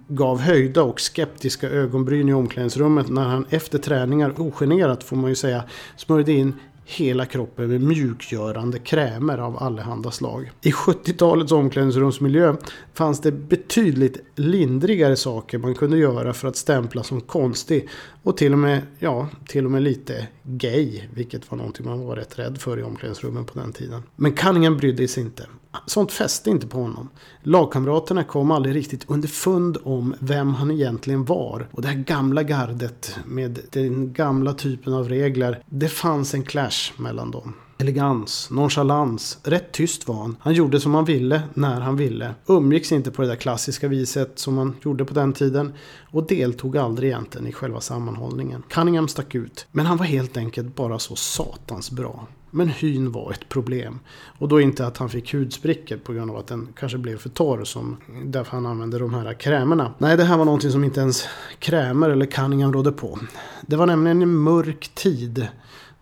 gav 0.07 0.39
höjda 0.39 0.83
och 0.83 0.99
skeptiska 1.01 1.69
ögonbryn 1.69 2.29
i 2.29 2.33
omklädningsrummet. 2.33 3.09
När 3.09 3.23
han 3.23 3.45
efter 3.49 3.77
träningar 3.77 4.41
ogenerat 4.41 5.03
får 5.03 5.15
man 5.15 5.29
ju 5.29 5.35
säga 5.35 5.63
smörjde 5.95 6.31
in 6.31 6.53
hela 6.85 7.25
kroppen 7.25 7.67
med 7.67 7.81
mjukgörande 7.81 8.79
krämer 8.79 9.37
av 9.37 9.63
allehanda 9.63 10.11
slag. 10.11 10.51
I 10.61 10.71
70-talets 10.71 11.51
omklädningsrumsmiljö 11.51 12.55
fanns 12.93 13.21
det 13.21 13.31
betydligt 13.31 14.17
lindrigare 14.35 15.15
saker 15.15 15.57
man 15.57 15.75
kunde 15.75 15.97
göra 15.97 16.33
för 16.33 16.47
att 16.47 16.55
stämpla 16.55 17.03
som 17.03 17.21
konstig 17.21 17.89
och 18.23 18.37
till 18.37 18.53
och 18.53 18.59
med, 18.59 18.81
ja, 18.99 19.27
till 19.47 19.65
och 19.65 19.71
med 19.71 19.83
lite 19.83 20.27
gay, 20.43 21.01
vilket 21.13 21.51
var 21.51 21.57
någonting 21.57 21.85
man 21.85 22.05
var 22.05 22.15
rätt 22.15 22.39
rädd 22.39 22.57
för 22.61 22.79
i 22.79 22.83
omklädningsrummen 22.83 23.45
på 23.45 23.59
den 23.59 23.73
tiden. 23.73 24.03
Men 24.15 24.33
Cunningham 24.33 24.77
brydde 24.77 25.07
sig 25.07 25.23
inte. 25.23 25.45
Sånt 25.85 26.11
fäste 26.11 26.49
inte 26.49 26.67
på 26.67 26.81
honom. 26.81 27.09
Lagkamraterna 27.43 28.23
kom 28.23 28.51
aldrig 28.51 28.75
riktigt 28.75 29.09
underfund 29.09 29.77
om 29.83 30.15
vem 30.19 30.53
han 30.53 30.71
egentligen 30.71 31.25
var. 31.25 31.67
Och 31.71 31.81
det 31.81 31.87
här 31.87 31.95
gamla 31.95 32.43
gardet 32.43 33.19
med 33.25 33.59
den 33.71 34.13
gamla 34.13 34.53
typen 34.53 34.93
av 34.93 35.09
regler, 35.09 35.63
det 35.65 35.89
fanns 35.89 36.33
en 36.33 36.43
clash 36.43 36.91
mellan 36.97 37.31
dem. 37.31 37.53
Elegans, 37.77 38.49
nonchalans, 38.51 39.37
rätt 39.43 39.71
tyst 39.71 40.07
var 40.07 40.15
han. 40.15 40.37
Han 40.39 40.53
gjorde 40.53 40.79
som 40.79 40.95
han 40.95 41.05
ville, 41.05 41.41
när 41.53 41.81
han 41.81 41.95
ville. 41.95 42.35
Umgicks 42.45 42.91
inte 42.91 43.11
på 43.11 43.21
det 43.21 43.27
där 43.27 43.35
klassiska 43.35 43.87
viset 43.87 44.39
som 44.39 44.55
man 44.55 44.75
gjorde 44.81 45.05
på 45.05 45.13
den 45.13 45.33
tiden. 45.33 45.73
Och 46.11 46.27
deltog 46.27 46.77
aldrig 46.77 47.09
egentligen 47.09 47.47
i 47.47 47.51
själva 47.51 47.81
sammanhållningen. 47.81 48.63
Cunningham 48.69 49.07
stack 49.07 49.35
ut. 49.35 49.67
Men 49.71 49.85
han 49.85 49.97
var 49.97 50.05
helt 50.05 50.37
enkelt 50.37 50.75
bara 50.75 50.99
så 50.99 51.15
satans 51.15 51.91
bra. 51.91 52.27
Men 52.55 52.69
hyn 52.69 53.11
var 53.11 53.31
ett 53.31 53.49
problem. 53.49 53.99
Och 54.37 54.47
då 54.47 54.61
inte 54.61 54.87
att 54.87 54.97
han 54.97 55.09
fick 55.09 55.33
hudsprickor 55.33 55.97
på 55.97 56.13
grund 56.13 56.31
av 56.31 56.37
att 56.37 56.47
den 56.47 56.67
kanske 56.75 56.97
blev 56.97 57.17
för 57.17 57.29
torr 57.29 57.63
som 57.63 57.97
därför 58.25 58.51
han 58.51 58.65
använde 58.65 58.99
de 58.99 59.13
här 59.13 59.33
krämerna. 59.33 59.93
Nej, 59.97 60.17
det 60.17 60.23
här 60.23 60.37
var 60.37 60.45
någonting 60.45 60.71
som 60.71 60.83
inte 60.83 60.99
ens 60.99 61.27
krämer 61.59 62.09
eller 62.09 62.25
Cunningham 62.25 62.73
rådde 62.73 62.91
på. 62.91 63.19
Det 63.61 63.75
var 63.75 63.85
nämligen 63.85 64.21
en 64.21 64.35
mörk 64.35 64.91
tid 64.95 65.47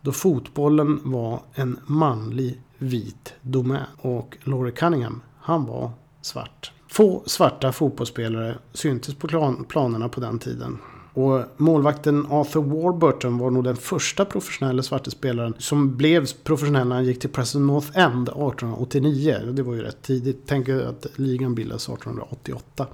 då 0.02 0.12
fotbollen 0.12 1.00
var 1.04 1.42
en 1.54 1.80
manlig 1.86 2.62
vit 2.78 3.34
domän. 3.42 3.86
Och 3.98 4.38
Laurie 4.44 4.74
Cunningham, 4.74 5.22
han 5.40 5.66
var 5.66 5.92
svart. 6.22 6.72
Få 6.88 7.24
svarta 7.26 7.72
fotbollsspelare 7.72 8.58
syntes 8.74 9.16
på 9.16 9.28
planerna 9.68 10.10
på 10.10 10.20
den 10.20 10.40
tiden. 10.40 10.78
Och 11.14 11.44
målvakten 11.58 12.26
Arthur 12.30 12.62
Warburton 12.62 13.38
var 13.38 13.52
nog 13.52 13.64
den 13.64 13.76
första 13.76 14.26
professionella 14.26 14.84
svarta 14.84 15.12
spelaren 15.12 15.54
som 15.58 15.98
blev 15.98 16.28
professionell 16.44 16.88
när 16.88 16.96
han 16.96 17.06
gick 17.06 17.20
till 17.20 17.30
Preston 17.30 17.68
North 17.68 18.00
End 18.00 18.30
1889. 18.30 19.38
Det 19.54 19.64
var 19.64 19.74
ju 19.74 19.82
rätt 19.82 20.02
tidigt. 20.02 20.44
Tänk 20.46 20.70
att 20.70 21.06
ligan 21.16 21.56
bildades 21.56 21.90
1888. 21.90 22.88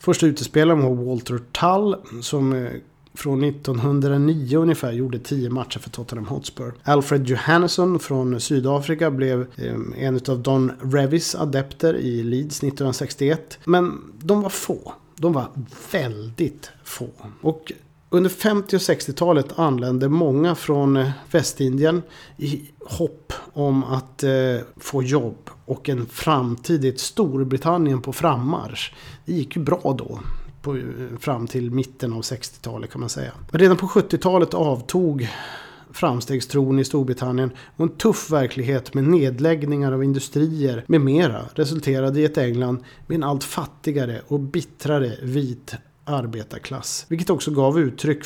Första 0.00 0.26
utespelaren 0.26 0.82
var 0.82 1.04
Walter 1.04 1.38
Tull 1.52 2.22
som 2.22 2.52
eh, 2.52 2.70
från 3.14 3.44
1909 3.44 4.56
ungefär 4.58 4.92
gjorde 4.92 5.18
10 5.18 5.50
matcher 5.50 5.78
för 5.78 5.90
Tottenham 5.90 6.26
Hotspur. 6.26 6.74
Alfred 6.82 7.26
Johannesson 7.26 7.98
från 7.98 8.40
Sydafrika 8.40 9.10
blev 9.10 9.40
eh, 9.40 9.74
en 9.96 10.20
av 10.28 10.42
Don 10.42 10.72
Revis 10.80 11.34
adepter 11.34 11.96
i 11.96 12.22
Leeds 12.22 12.58
1961. 12.58 13.58
Men 13.64 14.12
de 14.18 14.42
var 14.42 14.50
få. 14.50 14.94
De 15.16 15.32
var 15.32 15.48
väldigt 15.92 16.70
få. 16.84 17.08
Och 17.40 17.72
under 18.10 18.30
50 18.30 18.76
och 18.76 18.80
60-talet 18.80 19.58
anlände 19.58 20.08
många 20.08 20.54
från 20.54 20.96
eh, 20.96 21.10
Västindien 21.30 22.02
i 22.36 22.70
hopp 22.80 23.32
om 23.52 23.84
att 23.84 24.22
eh, 24.22 24.56
få 24.76 25.02
jobb 25.02 25.50
och 25.64 25.88
en 25.88 26.06
framtid 26.06 26.84
i 26.84 26.88
ett 26.88 27.00
Storbritannien 27.00 28.02
på 28.02 28.12
frammarsch. 28.12 28.94
Det 29.24 29.32
gick 29.32 29.56
ju 29.56 29.62
bra 29.62 29.96
då. 29.98 30.20
På, 30.62 30.76
eh, 30.76 30.82
fram 31.20 31.46
till 31.46 31.70
mitten 31.70 32.12
av 32.12 32.20
60-talet 32.20 32.90
kan 32.90 33.00
man 33.00 33.10
säga. 33.10 33.32
Men 33.50 33.60
redan 33.60 33.76
på 33.76 33.86
70-talet 33.86 34.54
avtog 34.54 35.28
framstegstron 35.96 36.78
i 36.78 36.84
Storbritannien 36.84 37.50
och 37.76 37.82
en 37.82 37.96
tuff 37.96 38.30
verklighet 38.30 38.94
med 38.94 39.04
nedläggningar 39.04 39.92
av 39.92 40.04
industrier 40.04 40.84
med 40.86 41.00
mera 41.00 41.48
resulterade 41.54 42.20
i 42.20 42.24
ett 42.24 42.38
England 42.38 42.84
med 43.06 43.16
en 43.16 43.22
allt 43.22 43.44
fattigare 43.44 44.20
och 44.28 44.40
bittrare 44.40 45.12
vit 45.22 45.74
arbetarklass. 46.04 47.06
Vilket 47.08 47.30
också 47.30 47.50
gav 47.50 47.78
uttryck 47.78 48.24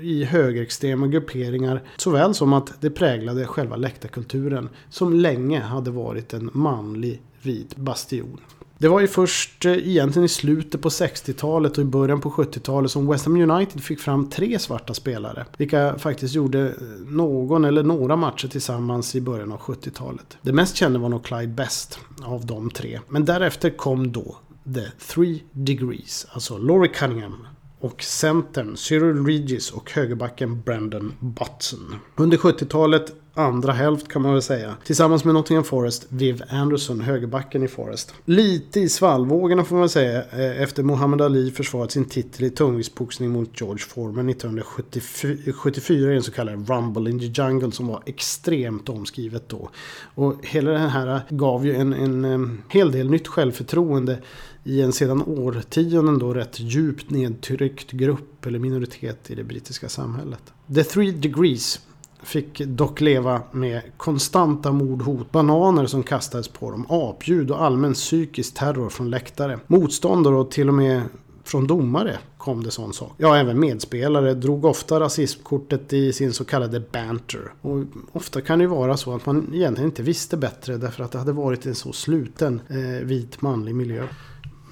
i 0.00 0.24
högerextrema 0.24 1.06
grupperingar 1.06 1.82
såväl 1.96 2.34
som 2.34 2.52
att 2.52 2.80
det 2.80 2.90
präglade 2.90 3.46
själva 3.46 3.76
läktarkulturen 3.76 4.68
som 4.90 5.14
länge 5.14 5.60
hade 5.60 5.90
varit 5.90 6.32
en 6.32 6.50
manlig 6.52 7.22
vit 7.42 7.76
bastion. 7.76 8.40
Det 8.78 8.88
var 8.88 9.00
ju 9.00 9.08
först 9.08 9.64
eh, 9.64 9.72
egentligen 9.72 10.24
i 10.24 10.28
slutet 10.28 10.82
på 10.82 10.88
60-talet 10.88 11.78
och 11.78 11.82
i 11.82 11.84
början 11.84 12.20
på 12.20 12.30
70-talet 12.30 12.90
som 12.90 13.06
West 13.06 13.24
Ham 13.24 13.50
United 13.50 13.82
fick 13.82 14.00
fram 14.00 14.30
tre 14.30 14.58
svarta 14.58 14.94
spelare. 14.94 15.46
Vilka 15.56 15.98
faktiskt 15.98 16.34
gjorde 16.34 16.60
eh, 16.60 16.74
någon 17.06 17.64
eller 17.64 17.82
några 17.82 18.16
matcher 18.16 18.48
tillsammans 18.48 19.14
i 19.14 19.20
början 19.20 19.52
av 19.52 19.60
70-talet. 19.60 20.38
Det 20.42 20.52
mest 20.52 20.76
kända 20.76 20.98
var 20.98 21.08
nog 21.08 21.24
Clyde 21.24 21.46
Best 21.46 21.98
av 22.22 22.46
de 22.46 22.70
tre. 22.70 23.00
Men 23.08 23.24
därefter 23.24 23.70
kom 23.70 24.12
då 24.12 24.36
The 24.74 25.14
Three 25.14 25.42
Degrees, 25.52 26.26
alltså 26.30 26.58
Laurie 26.58 26.92
Cunningham 26.92 27.46
och 27.80 28.02
centern 28.02 28.76
Cyril 28.76 29.26
Regis 29.26 29.70
och 29.70 29.90
högerbacken 29.90 30.60
Brandon 30.60 31.12
Butson. 31.20 31.94
Under 32.16 32.36
70-talet 32.36 33.12
andra 33.34 33.72
hälft 33.72 34.08
kan 34.08 34.22
man 34.22 34.32
väl 34.32 34.42
säga. 34.42 34.76
Tillsammans 34.84 35.24
med 35.24 35.34
Nottingham 35.34 35.64
Forest, 35.64 36.06
Viv 36.08 36.42
Anderson, 36.48 37.00
högerbacken 37.00 37.62
i 37.62 37.68
Forest. 37.68 38.14
Lite 38.24 38.80
i 38.80 38.88
svallvågorna 38.88 39.64
får 39.64 39.76
man 39.76 39.88
säga 39.88 40.24
eh, 40.30 40.62
efter 40.62 40.82
Muhammad 40.82 41.22
Ali 41.22 41.50
försvarat 41.50 41.92
sin 41.92 42.04
titel 42.04 42.44
i 42.44 42.50
tungviktsboxning 42.50 43.30
mot 43.30 43.60
George 43.60 43.84
Foreman 43.84 44.28
1974 44.28 46.12
i 46.12 46.16
en 46.16 46.22
så 46.22 46.32
kallad 46.32 46.68
Rumble 46.68 47.10
in 47.10 47.18
the 47.18 47.42
Jungle 47.42 47.72
som 47.72 47.86
var 47.86 48.02
extremt 48.06 48.88
omskrivet 48.88 49.48
då. 49.48 49.70
Och 50.14 50.34
hela 50.42 50.70
det 50.70 50.78
här 50.78 51.14
eh, 51.14 51.20
gav 51.28 51.66
ju 51.66 51.74
en, 51.74 51.92
en, 51.92 52.24
en 52.24 52.62
hel 52.68 52.92
del 52.92 53.10
nytt 53.10 53.28
självförtroende 53.28 54.18
i 54.64 54.82
en 54.82 54.92
sedan 54.92 55.22
årtionden 55.22 56.18
då 56.18 56.34
rätt 56.34 56.60
djupt 56.60 57.10
nedtryckt 57.10 57.90
grupp 57.90 58.46
eller 58.46 58.58
minoritet 58.58 59.30
i 59.30 59.34
det 59.34 59.44
brittiska 59.44 59.88
samhället. 59.88 60.52
The 60.74 60.84
Three 60.84 61.10
Degrees 61.10 61.80
fick 62.24 62.58
dock 62.58 63.00
leva 63.00 63.42
med 63.50 63.82
konstanta 63.96 64.72
mordhot, 64.72 65.32
bananer 65.32 65.86
som 65.86 66.02
kastades 66.02 66.48
på 66.48 66.70
dem, 66.70 66.86
apljud 66.88 67.50
och 67.50 67.62
allmän 67.62 67.94
psykisk 67.94 68.54
terror 68.54 68.88
från 68.88 69.10
läktare. 69.10 69.58
Motståndare 69.66 70.34
och 70.34 70.50
till 70.50 70.68
och 70.68 70.74
med 70.74 71.02
från 71.44 71.66
domare 71.66 72.18
kom 72.38 72.64
det 72.64 72.70
sån 72.70 72.92
sak. 72.92 73.12
Ja, 73.16 73.36
även 73.36 73.60
medspelare 73.60 74.34
drog 74.34 74.64
ofta 74.64 75.00
rasismkortet 75.00 75.92
i 75.92 76.12
sin 76.12 76.32
så 76.32 76.44
kallade 76.44 76.80
banter. 76.80 77.52
Och 77.60 77.84
ofta 78.12 78.40
kan 78.40 78.58
det 78.58 78.62
ju 78.62 78.68
vara 78.68 78.96
så 78.96 79.14
att 79.14 79.26
man 79.26 79.50
egentligen 79.54 79.90
inte 79.90 80.02
visste 80.02 80.36
bättre 80.36 80.76
därför 80.76 81.04
att 81.04 81.12
det 81.12 81.18
hade 81.18 81.32
varit 81.32 81.66
en 81.66 81.74
så 81.74 81.92
sluten 81.92 82.60
eh, 82.68 83.06
vit 83.06 83.42
manlig 83.42 83.74
miljö. 83.74 84.06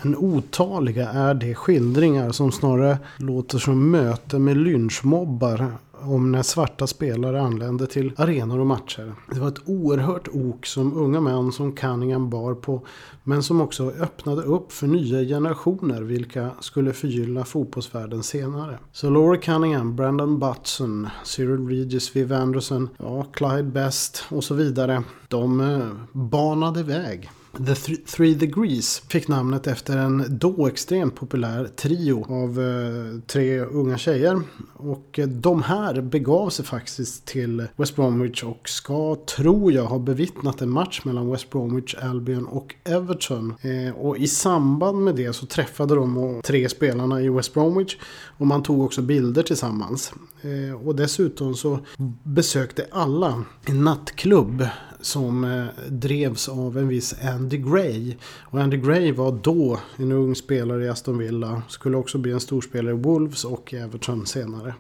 Men 0.02 0.16
otaliga 0.16 1.08
är 1.08 1.34
de 1.34 1.54
skildringar 1.54 2.32
som 2.32 2.52
snarare 2.52 2.98
låter 3.16 3.58
som 3.58 3.90
möten 3.90 4.44
med 4.44 4.56
lynchmobbar 4.56 5.72
om 6.04 6.32
när 6.32 6.42
svarta 6.42 6.86
spelare 6.86 7.40
anlände 7.40 7.86
till 7.86 8.12
arenor 8.16 8.58
och 8.58 8.66
matcher. 8.66 9.14
Det 9.30 9.40
var 9.40 9.48
ett 9.48 9.68
oerhört 9.68 10.28
ok 10.28 10.66
som 10.66 10.96
unga 10.96 11.20
män 11.20 11.52
som 11.52 11.72
Cunningham 11.72 12.30
bar 12.30 12.54
på 12.54 12.82
men 13.24 13.42
som 13.42 13.60
också 13.60 13.90
öppnade 13.90 14.42
upp 14.42 14.72
för 14.72 14.86
nya 14.86 15.20
generationer 15.20 16.02
vilka 16.02 16.50
skulle 16.60 16.92
förgylla 16.92 17.44
fotbollsvärlden 17.44 18.22
senare. 18.22 18.78
Så 18.92 19.10
Laura 19.10 19.36
Cunningham, 19.36 19.96
Brandon 19.96 20.38
Butson, 20.38 21.08
Cyril 21.24 21.68
Regis, 21.68 22.16
Viv 22.16 22.32
Anderson, 22.32 22.88
ja, 22.98 23.26
Clyde 23.32 23.62
Best 23.62 24.24
och 24.28 24.44
så 24.44 24.54
vidare. 24.54 25.02
De 25.28 25.60
eh, 25.60 25.88
banade 26.12 26.82
väg. 26.82 27.30
The 27.56 27.74
Th- 27.74 28.06
Three 28.06 28.34
Degrees 28.34 29.02
fick 29.08 29.28
namnet 29.28 29.66
efter 29.66 29.98
en 29.98 30.24
då 30.28 30.66
extremt 30.66 31.14
populär 31.14 31.68
trio 31.76 32.24
av 32.28 32.60
eh, 32.60 33.20
tre 33.26 33.60
unga 33.60 33.98
tjejer. 33.98 34.40
Och 34.74 35.18
eh, 35.18 35.28
de 35.28 35.62
här 35.62 36.00
begav 36.00 36.50
sig 36.50 36.64
faktiskt 36.64 37.24
till 37.26 37.66
West 37.76 37.96
Bromwich 37.96 38.42
och 38.42 38.68
ska, 38.68 39.16
tror 39.36 39.72
jag, 39.72 39.84
ha 39.84 39.98
bevittnat 39.98 40.60
en 40.60 40.70
match 40.70 41.00
mellan 41.04 41.30
West 41.30 41.50
Bromwich 41.50 41.94
Albion 41.94 42.46
och 42.46 42.74
Everton. 42.84 43.54
Eh, 43.60 43.94
och 43.96 44.18
i 44.18 44.28
samband 44.28 45.04
med 45.04 45.14
det 45.16 45.32
så 45.32 45.46
träffade 45.46 45.94
de 45.94 46.40
tre 46.44 46.68
spelarna 46.68 47.22
i 47.22 47.28
West 47.28 47.54
Bromwich 47.54 47.96
och 48.38 48.46
man 48.46 48.62
tog 48.62 48.82
också 48.82 49.02
bilder 49.02 49.42
tillsammans. 49.42 50.12
Eh, 50.42 50.86
och 50.86 50.96
dessutom 50.96 51.54
så 51.54 51.78
besökte 52.22 52.86
alla 52.90 53.44
en 53.66 53.84
nattklubb 53.84 54.66
som 55.00 55.44
eh, 55.44 55.64
drevs 55.88 56.48
av 56.48 56.78
en 56.78 56.88
viss 56.88 57.14
Andy 57.42 57.58
Gray. 57.58 58.16
Och 58.40 58.60
Andy 58.60 58.76
Gray 58.76 59.12
var 59.12 59.32
då 59.42 59.80
en 59.96 60.12
ung 60.12 60.34
spelare 60.34 60.84
i 60.84 60.88
Aston 60.88 61.18
Villa. 61.18 61.62
Skulle 61.68 61.96
också 61.96 62.18
bli 62.18 62.32
en 62.32 62.40
storspelare 62.40 62.94
i 62.94 62.98
Wolves 62.98 63.44
och 63.44 63.74
Everton 63.74 64.26
senare. 64.26 64.74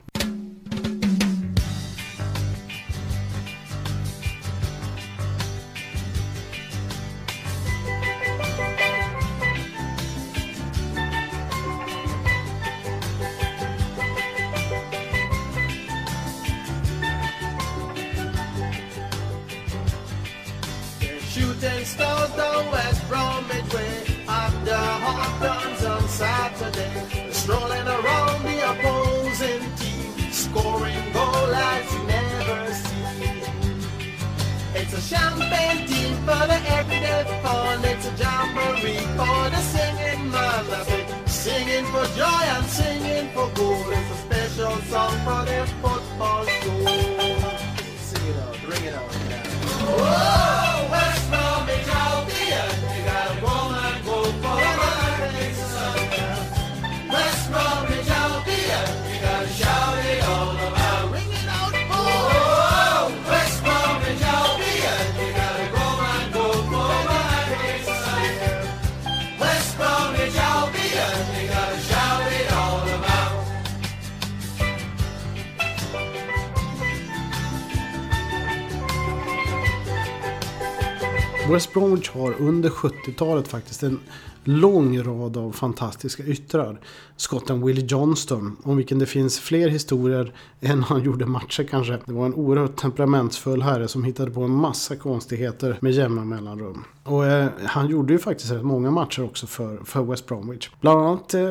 West 81.52 81.72
Bromwich 81.72 82.10
har 82.10 82.34
under 82.40 82.70
70-talet 82.70 83.48
faktiskt 83.48 83.82
en 83.82 84.00
lång 84.44 85.02
rad 85.02 85.36
av 85.36 85.52
fantastiska 85.52 86.22
yttrar. 86.22 86.80
Skotten 87.16 87.66
Willie 87.66 87.86
Johnston, 87.86 88.56
om 88.62 88.76
vilken 88.76 88.98
det 88.98 89.06
finns 89.06 89.40
fler 89.40 89.68
historier 89.68 90.34
än 90.60 90.82
han 90.82 91.02
gjorde 91.02 91.26
matcher 91.26 91.62
kanske. 91.64 91.98
Det 92.04 92.12
var 92.12 92.26
en 92.26 92.34
oerhört 92.34 92.76
temperamentsfull 92.76 93.62
herre 93.62 93.88
som 93.88 94.04
hittade 94.04 94.30
på 94.30 94.42
en 94.42 94.50
massa 94.50 94.96
konstigheter 94.96 95.78
med 95.80 95.92
jämna 95.92 96.24
mellanrum. 96.24 96.84
Och 97.04 97.26
eh, 97.26 97.48
han 97.64 97.88
gjorde 97.88 98.12
ju 98.12 98.18
faktiskt 98.18 98.52
rätt 98.52 98.64
många 98.64 98.90
matcher 98.90 99.24
också 99.24 99.46
för, 99.46 99.78
för 99.84 100.02
West 100.02 100.26
Bromwich. 100.26 100.70
Bland 100.80 101.00
annat 101.00 101.34
eh, 101.34 101.50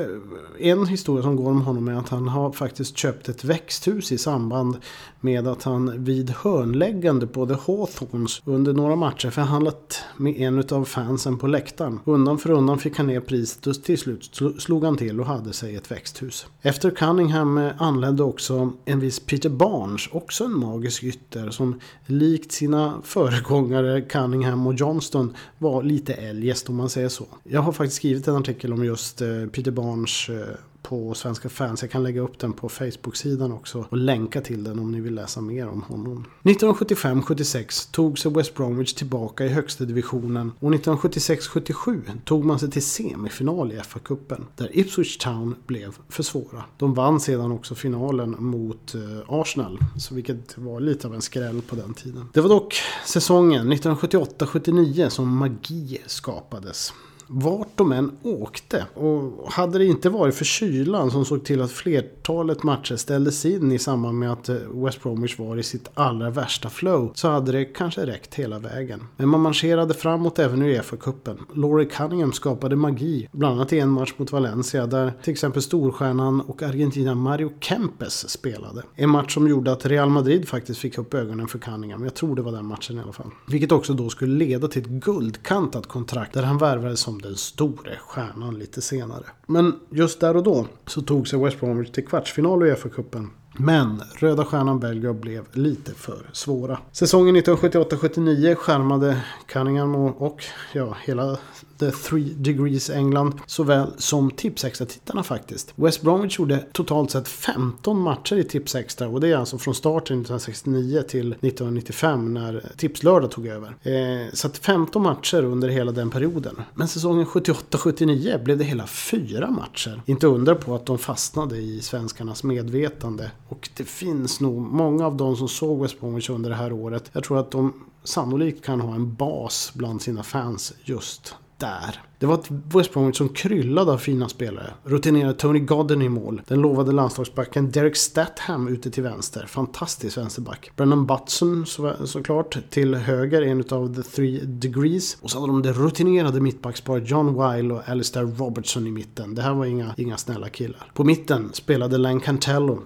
en 0.59 0.87
historia 0.87 1.23
som 1.23 1.35
går 1.35 1.49
om 1.49 1.61
honom 1.61 1.87
är 1.87 1.93
att 1.93 2.09
han 2.09 2.27
har 2.27 2.51
faktiskt 2.51 2.97
köpt 2.97 3.29
ett 3.29 3.43
växthus 3.43 4.11
i 4.11 4.17
samband 4.17 4.77
med 5.19 5.47
att 5.47 5.63
han 5.63 6.03
vid 6.03 6.29
hörnläggande 6.29 7.27
på 7.27 7.45
The 7.45 7.53
Hawthorns 7.53 8.41
under 8.45 8.73
några 8.73 8.95
matcher 8.95 9.29
förhandlat 9.29 10.03
med 10.17 10.35
en 10.37 10.63
av 10.71 10.85
fansen 10.85 11.37
på 11.37 11.47
läktaren. 11.47 11.99
Undan 12.05 12.37
för 12.37 12.51
undan 12.51 12.79
fick 12.81 12.97
han 12.97 13.07
ner 13.07 13.19
priset 13.19 13.67
och 13.67 13.83
till 13.83 13.97
slut 13.97 14.41
slog 14.59 14.83
han 14.83 14.97
till 14.97 15.19
och 15.19 15.25
hade 15.25 15.53
sig 15.53 15.75
ett 15.75 15.91
växthus. 15.91 16.45
Efter 16.61 16.89
Cunningham 16.89 17.57
eh, 17.57 17.81
anlände 17.81 18.23
också 18.23 18.73
en 18.85 18.99
viss 18.99 19.19
Peter 19.19 19.49
Barnes, 19.49 20.07
också 20.11 20.43
en 20.43 20.59
magisk 20.59 21.03
ytter 21.03 21.49
som 21.49 21.79
likt 22.05 22.51
sina 22.51 23.01
föregångare 23.03 24.01
Cunningham 24.01 24.67
och 24.67 24.73
Johnston 24.73 25.35
var 25.57 25.83
lite 25.83 26.13
eljest 26.13 26.69
om 26.69 26.75
man 26.75 26.89
säger 26.89 27.09
så. 27.09 27.25
Jag 27.43 27.61
har 27.61 27.71
faktiskt 27.71 27.97
skrivit 27.97 28.27
en 28.27 28.35
artikel 28.35 28.73
om 28.73 28.85
just 28.85 29.21
eh, 29.21 29.45
Peter 29.51 29.71
Barnes 29.71 30.29
eh, 30.29 30.55
på 30.81 31.13
Svenska 31.13 31.49
fans. 31.49 31.81
Jag 31.81 31.91
kan 31.91 32.03
lägga 32.03 32.21
upp 32.21 32.39
den 32.39 32.53
på 32.53 32.69
Facebook-sidan 32.69 33.51
också 33.51 33.85
och 33.89 33.97
länka 33.97 34.41
till 34.41 34.63
den 34.63 34.79
om 34.79 34.91
ni 34.91 35.01
vill 35.01 35.15
läsa 35.15 35.41
mer 35.41 35.67
om 35.67 35.81
honom. 35.81 36.25
1975-76 36.43 37.91
tog 37.91 38.19
sig 38.19 38.31
West 38.31 38.55
Bromwich 38.55 38.93
tillbaka 38.93 39.45
i 39.45 39.49
högsta 39.49 39.85
divisionen 39.85 40.51
och 40.59 40.71
1976-77 40.71 42.01
tog 42.25 42.45
man 42.45 42.59
sig 42.59 42.71
till 42.71 42.85
semifinal 42.85 43.71
i 43.71 43.75
FA-cupen 43.77 44.45
där 44.55 44.77
Ipswich 44.77 45.17
Town 45.17 45.55
blev 45.67 45.97
för 46.09 46.23
svåra. 46.23 46.63
De 46.77 46.93
vann 46.93 47.19
sedan 47.19 47.51
också 47.51 47.75
finalen 47.75 48.35
mot 48.39 48.95
eh, 48.95 49.01
Arsenal, 49.27 49.79
så 49.97 50.15
vilket 50.15 50.57
var 50.57 50.79
lite 50.79 51.07
av 51.07 51.15
en 51.15 51.21
skräll 51.21 51.61
på 51.61 51.75
den 51.75 51.93
tiden. 51.93 52.29
Det 52.33 52.41
var 52.41 52.49
dock 52.49 52.75
säsongen 53.05 53.73
1978-79 53.73 55.09
som 55.09 55.37
magi 55.37 56.01
skapades 56.05 56.93
vart 57.31 57.77
de 57.77 57.91
än 57.91 58.17
åkte. 58.23 58.85
Och 58.93 59.51
hade 59.51 59.77
det 59.77 59.85
inte 59.85 60.09
varit 60.09 60.35
för 60.35 60.45
kylan 60.45 61.11
som 61.11 61.25
såg 61.25 61.43
till 61.43 61.61
att 61.61 61.71
flertalet 61.71 62.63
matcher 62.63 62.95
ställdes 62.95 63.45
in 63.45 63.71
i 63.71 63.79
samband 63.79 64.19
med 64.19 64.31
att 64.31 64.49
eh, 64.49 64.55
West 64.55 65.03
Bromwich 65.03 65.39
var 65.39 65.57
i 65.57 65.63
sitt 65.63 65.89
allra 65.93 66.29
värsta 66.29 66.69
flow 66.69 67.11
så 67.15 67.29
hade 67.29 67.51
det 67.51 67.65
kanske 67.65 68.05
räckt 68.05 68.35
hela 68.35 68.59
vägen. 68.59 69.03
Men 69.17 69.29
man 69.29 69.41
marscherade 69.41 69.93
framåt 69.93 70.39
även 70.39 70.61
i 70.61 70.65
Uefa-cupen. 70.65 71.37
Laurie 71.53 71.89
Cunningham 71.89 72.33
skapade 72.33 72.75
magi, 72.75 73.27
bland 73.31 73.55
annat 73.55 73.73
i 73.73 73.79
en 73.79 73.89
match 73.89 74.13
mot 74.17 74.31
Valencia 74.31 74.87
där 74.87 75.13
till 75.23 75.31
exempel 75.31 75.61
storstjärnan 75.61 76.41
och 76.41 76.63
Argentina 76.63 77.15
Mario 77.15 77.51
Kempes 77.59 78.29
spelade. 78.29 78.83
En 78.95 79.09
match 79.09 79.33
som 79.33 79.47
gjorde 79.47 79.71
att 79.71 79.85
Real 79.85 80.09
Madrid 80.09 80.47
faktiskt 80.47 80.79
fick 80.79 80.97
upp 80.97 81.13
ögonen 81.13 81.47
för 81.47 81.59
Cunningham. 81.59 82.03
Jag 82.03 82.13
tror 82.13 82.35
det 82.35 82.41
var 82.41 82.51
den 82.51 82.65
matchen 82.65 82.97
i 82.97 83.01
alla 83.01 83.13
fall. 83.13 83.31
Vilket 83.47 83.71
också 83.71 83.93
då 83.93 84.09
skulle 84.09 84.45
leda 84.45 84.67
till 84.67 84.81
ett 84.81 84.87
guldkantat 84.87 85.87
kontrakt 85.87 86.33
där 86.33 86.43
han 86.43 86.57
värvades 86.57 86.99
som 86.99 87.20
den 87.21 87.35
store 87.35 87.97
stjärnan 87.97 88.59
lite 88.59 88.81
senare. 88.81 89.25
Men 89.47 89.79
just 89.89 90.19
där 90.19 90.37
och 90.37 90.43
då 90.43 90.67
så 90.87 91.01
tog 91.01 91.27
sig 91.27 91.39
West 91.39 91.59
Bromwich 91.59 91.91
till 91.91 92.07
kvartsfinal 92.07 92.67
i 92.67 92.71
Uefa-cupen. 92.71 93.27
Men 93.57 94.01
Röda 94.15 94.45
Stjärnan 94.45 94.79
Belgrad 94.79 95.15
blev 95.15 95.45
lite 95.51 95.93
för 95.93 96.29
svåra. 96.33 96.79
Säsongen 96.91 97.35
1978-79 97.35 98.55
skärmade 98.55 99.21
Cunningham 99.47 99.95
och, 99.95 100.21
och 100.21 100.43
ja, 100.73 100.97
hela 101.03 101.37
The 101.81 101.91
Three 101.91 102.33
Degrees 102.37 102.89
England 102.89 103.33
såväl 103.45 103.91
som 103.97 104.31
Tipsextra-tittarna 104.31 105.23
faktiskt. 105.23 105.73
West 105.75 106.01
Bromwich 106.01 106.39
gjorde 106.39 106.65
totalt 106.71 107.11
sett 107.11 107.27
15 107.27 107.99
matcher 107.99 108.35
i 108.35 108.43
Tipsextra 108.43 109.07
och 109.07 109.21
det 109.21 109.27
är 109.27 109.37
alltså 109.37 109.57
från 109.57 109.75
starten 109.75 110.21
1969 110.21 111.01
till 111.01 111.31
1995 111.31 112.33
när 112.33 112.65
Tipslördag 112.77 113.31
tog 113.31 113.47
över. 113.47 113.67
Eh, 113.67 114.33
så 114.33 114.47
att 114.47 114.57
15 114.57 115.01
matcher 115.03 115.43
under 115.43 115.69
hela 115.69 115.91
den 115.91 116.09
perioden. 116.09 116.61
Men 116.73 116.87
säsongen 116.87 117.25
78-79 117.25 118.43
blev 118.43 118.57
det 118.57 118.63
hela 118.63 118.87
fyra 118.87 119.49
matcher. 119.49 120.01
Inte 120.05 120.27
undra 120.27 120.55
på 120.55 120.75
att 120.75 120.85
de 120.85 120.97
fastnade 120.97 121.57
i 121.57 121.81
svenskarnas 121.81 122.43
medvetande. 122.43 123.31
Och 123.51 123.69
det 123.77 123.83
finns 123.83 124.41
nog 124.41 124.61
många 124.61 125.05
av 125.05 125.17
de 125.17 125.35
som 125.35 125.47
såg 125.47 125.81
West 125.81 125.99
Bromwich 125.99 126.29
under 126.29 126.49
det 126.49 126.55
här 126.55 126.73
året. 126.73 127.09
Jag 127.13 127.23
tror 127.23 127.39
att 127.39 127.51
de 127.51 127.73
sannolikt 128.03 128.65
kan 128.65 128.81
ha 128.81 128.95
en 128.95 129.15
bas 129.15 129.71
bland 129.75 130.01
sina 130.01 130.23
fans 130.23 130.73
just 130.83 131.35
där. 131.57 132.01
Det 132.19 132.25
var 132.25 132.33
ett 132.33 132.51
West 132.75 132.93
Bromwich 132.93 133.17
som 133.17 133.29
kryllade 133.29 133.91
av 133.91 133.97
fina 133.97 134.29
spelare. 134.29 134.73
Rutinerade 134.83 135.33
Tony 135.33 135.59
Godden 135.59 136.01
i 136.01 136.09
mål. 136.09 136.41
Den 136.47 136.61
lovade 136.61 136.91
landslagsbacken 136.91 137.71
Derek 137.71 137.95
Statham 137.95 138.67
ute 138.67 138.91
till 138.91 139.03
vänster. 139.03 139.45
Fantastisk 139.45 140.17
vänsterback. 140.17 140.71
Brennan 140.75 141.05
Butson 141.05 141.65
så, 141.65 141.93
såklart 142.05 142.57
till 142.69 142.95
höger, 142.95 143.41
en 143.41 143.63
av 143.69 143.95
the 143.95 144.01
three 144.01 144.45
degrees. 144.45 145.17
Och 145.21 145.31
så 145.31 145.39
hade 145.39 145.53
de 145.53 145.61
det 145.61 145.73
rutinerade 145.73 146.41
mittbacksparet 146.41 147.09
John 147.09 147.33
Weil 147.33 147.71
och 147.71 147.89
Alistair 147.89 148.23
Robertson 148.23 148.87
i 148.87 148.91
mitten. 148.91 149.35
Det 149.35 149.41
här 149.41 149.53
var 149.53 149.65
inga, 149.65 149.93
inga 149.97 150.17
snälla 150.17 150.49
killar. 150.49 150.91
På 150.93 151.03
mitten 151.03 151.49
spelade 151.53 151.97
Len 151.97 152.19
Cantello 152.19 152.79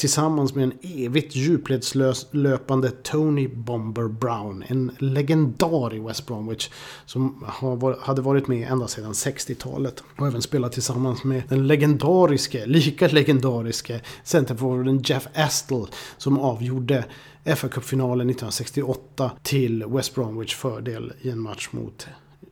tillsammans 0.00 0.54
med 0.54 0.64
en 0.64 0.72
evigt 0.82 1.36
djupledslöpande 1.36 2.90
Tony 2.90 3.48
Bomber 3.48 4.08
Brown. 4.08 4.64
En 4.66 4.90
legendar 4.98 5.94
i 5.94 5.98
West 5.98 6.26
Bromwich 6.26 6.70
som 7.06 7.44
hade 8.00 8.22
varit 8.22 8.48
med 8.48 8.72
ända 8.72 8.88
sedan 8.88 9.12
60-talet. 9.12 10.02
Och 10.16 10.26
även 10.26 10.42
spelat 10.42 10.72
tillsammans 10.72 11.24
med 11.24 11.42
den 11.48 11.66
legendariske, 11.66 12.66
lika 12.66 13.08
legendariske 13.08 14.00
centerforwarden 14.24 15.02
Jeff 15.04 15.26
Astle 15.34 15.86
som 16.16 16.38
avgjorde 16.38 17.04
FA-cupfinalen 17.44 18.30
1968 18.30 19.32
till 19.42 19.84
West 19.86 20.14
Bromwich 20.14 20.54
fördel 20.54 21.12
i 21.20 21.30
en 21.30 21.40
match 21.40 21.68
mot 21.72 22.06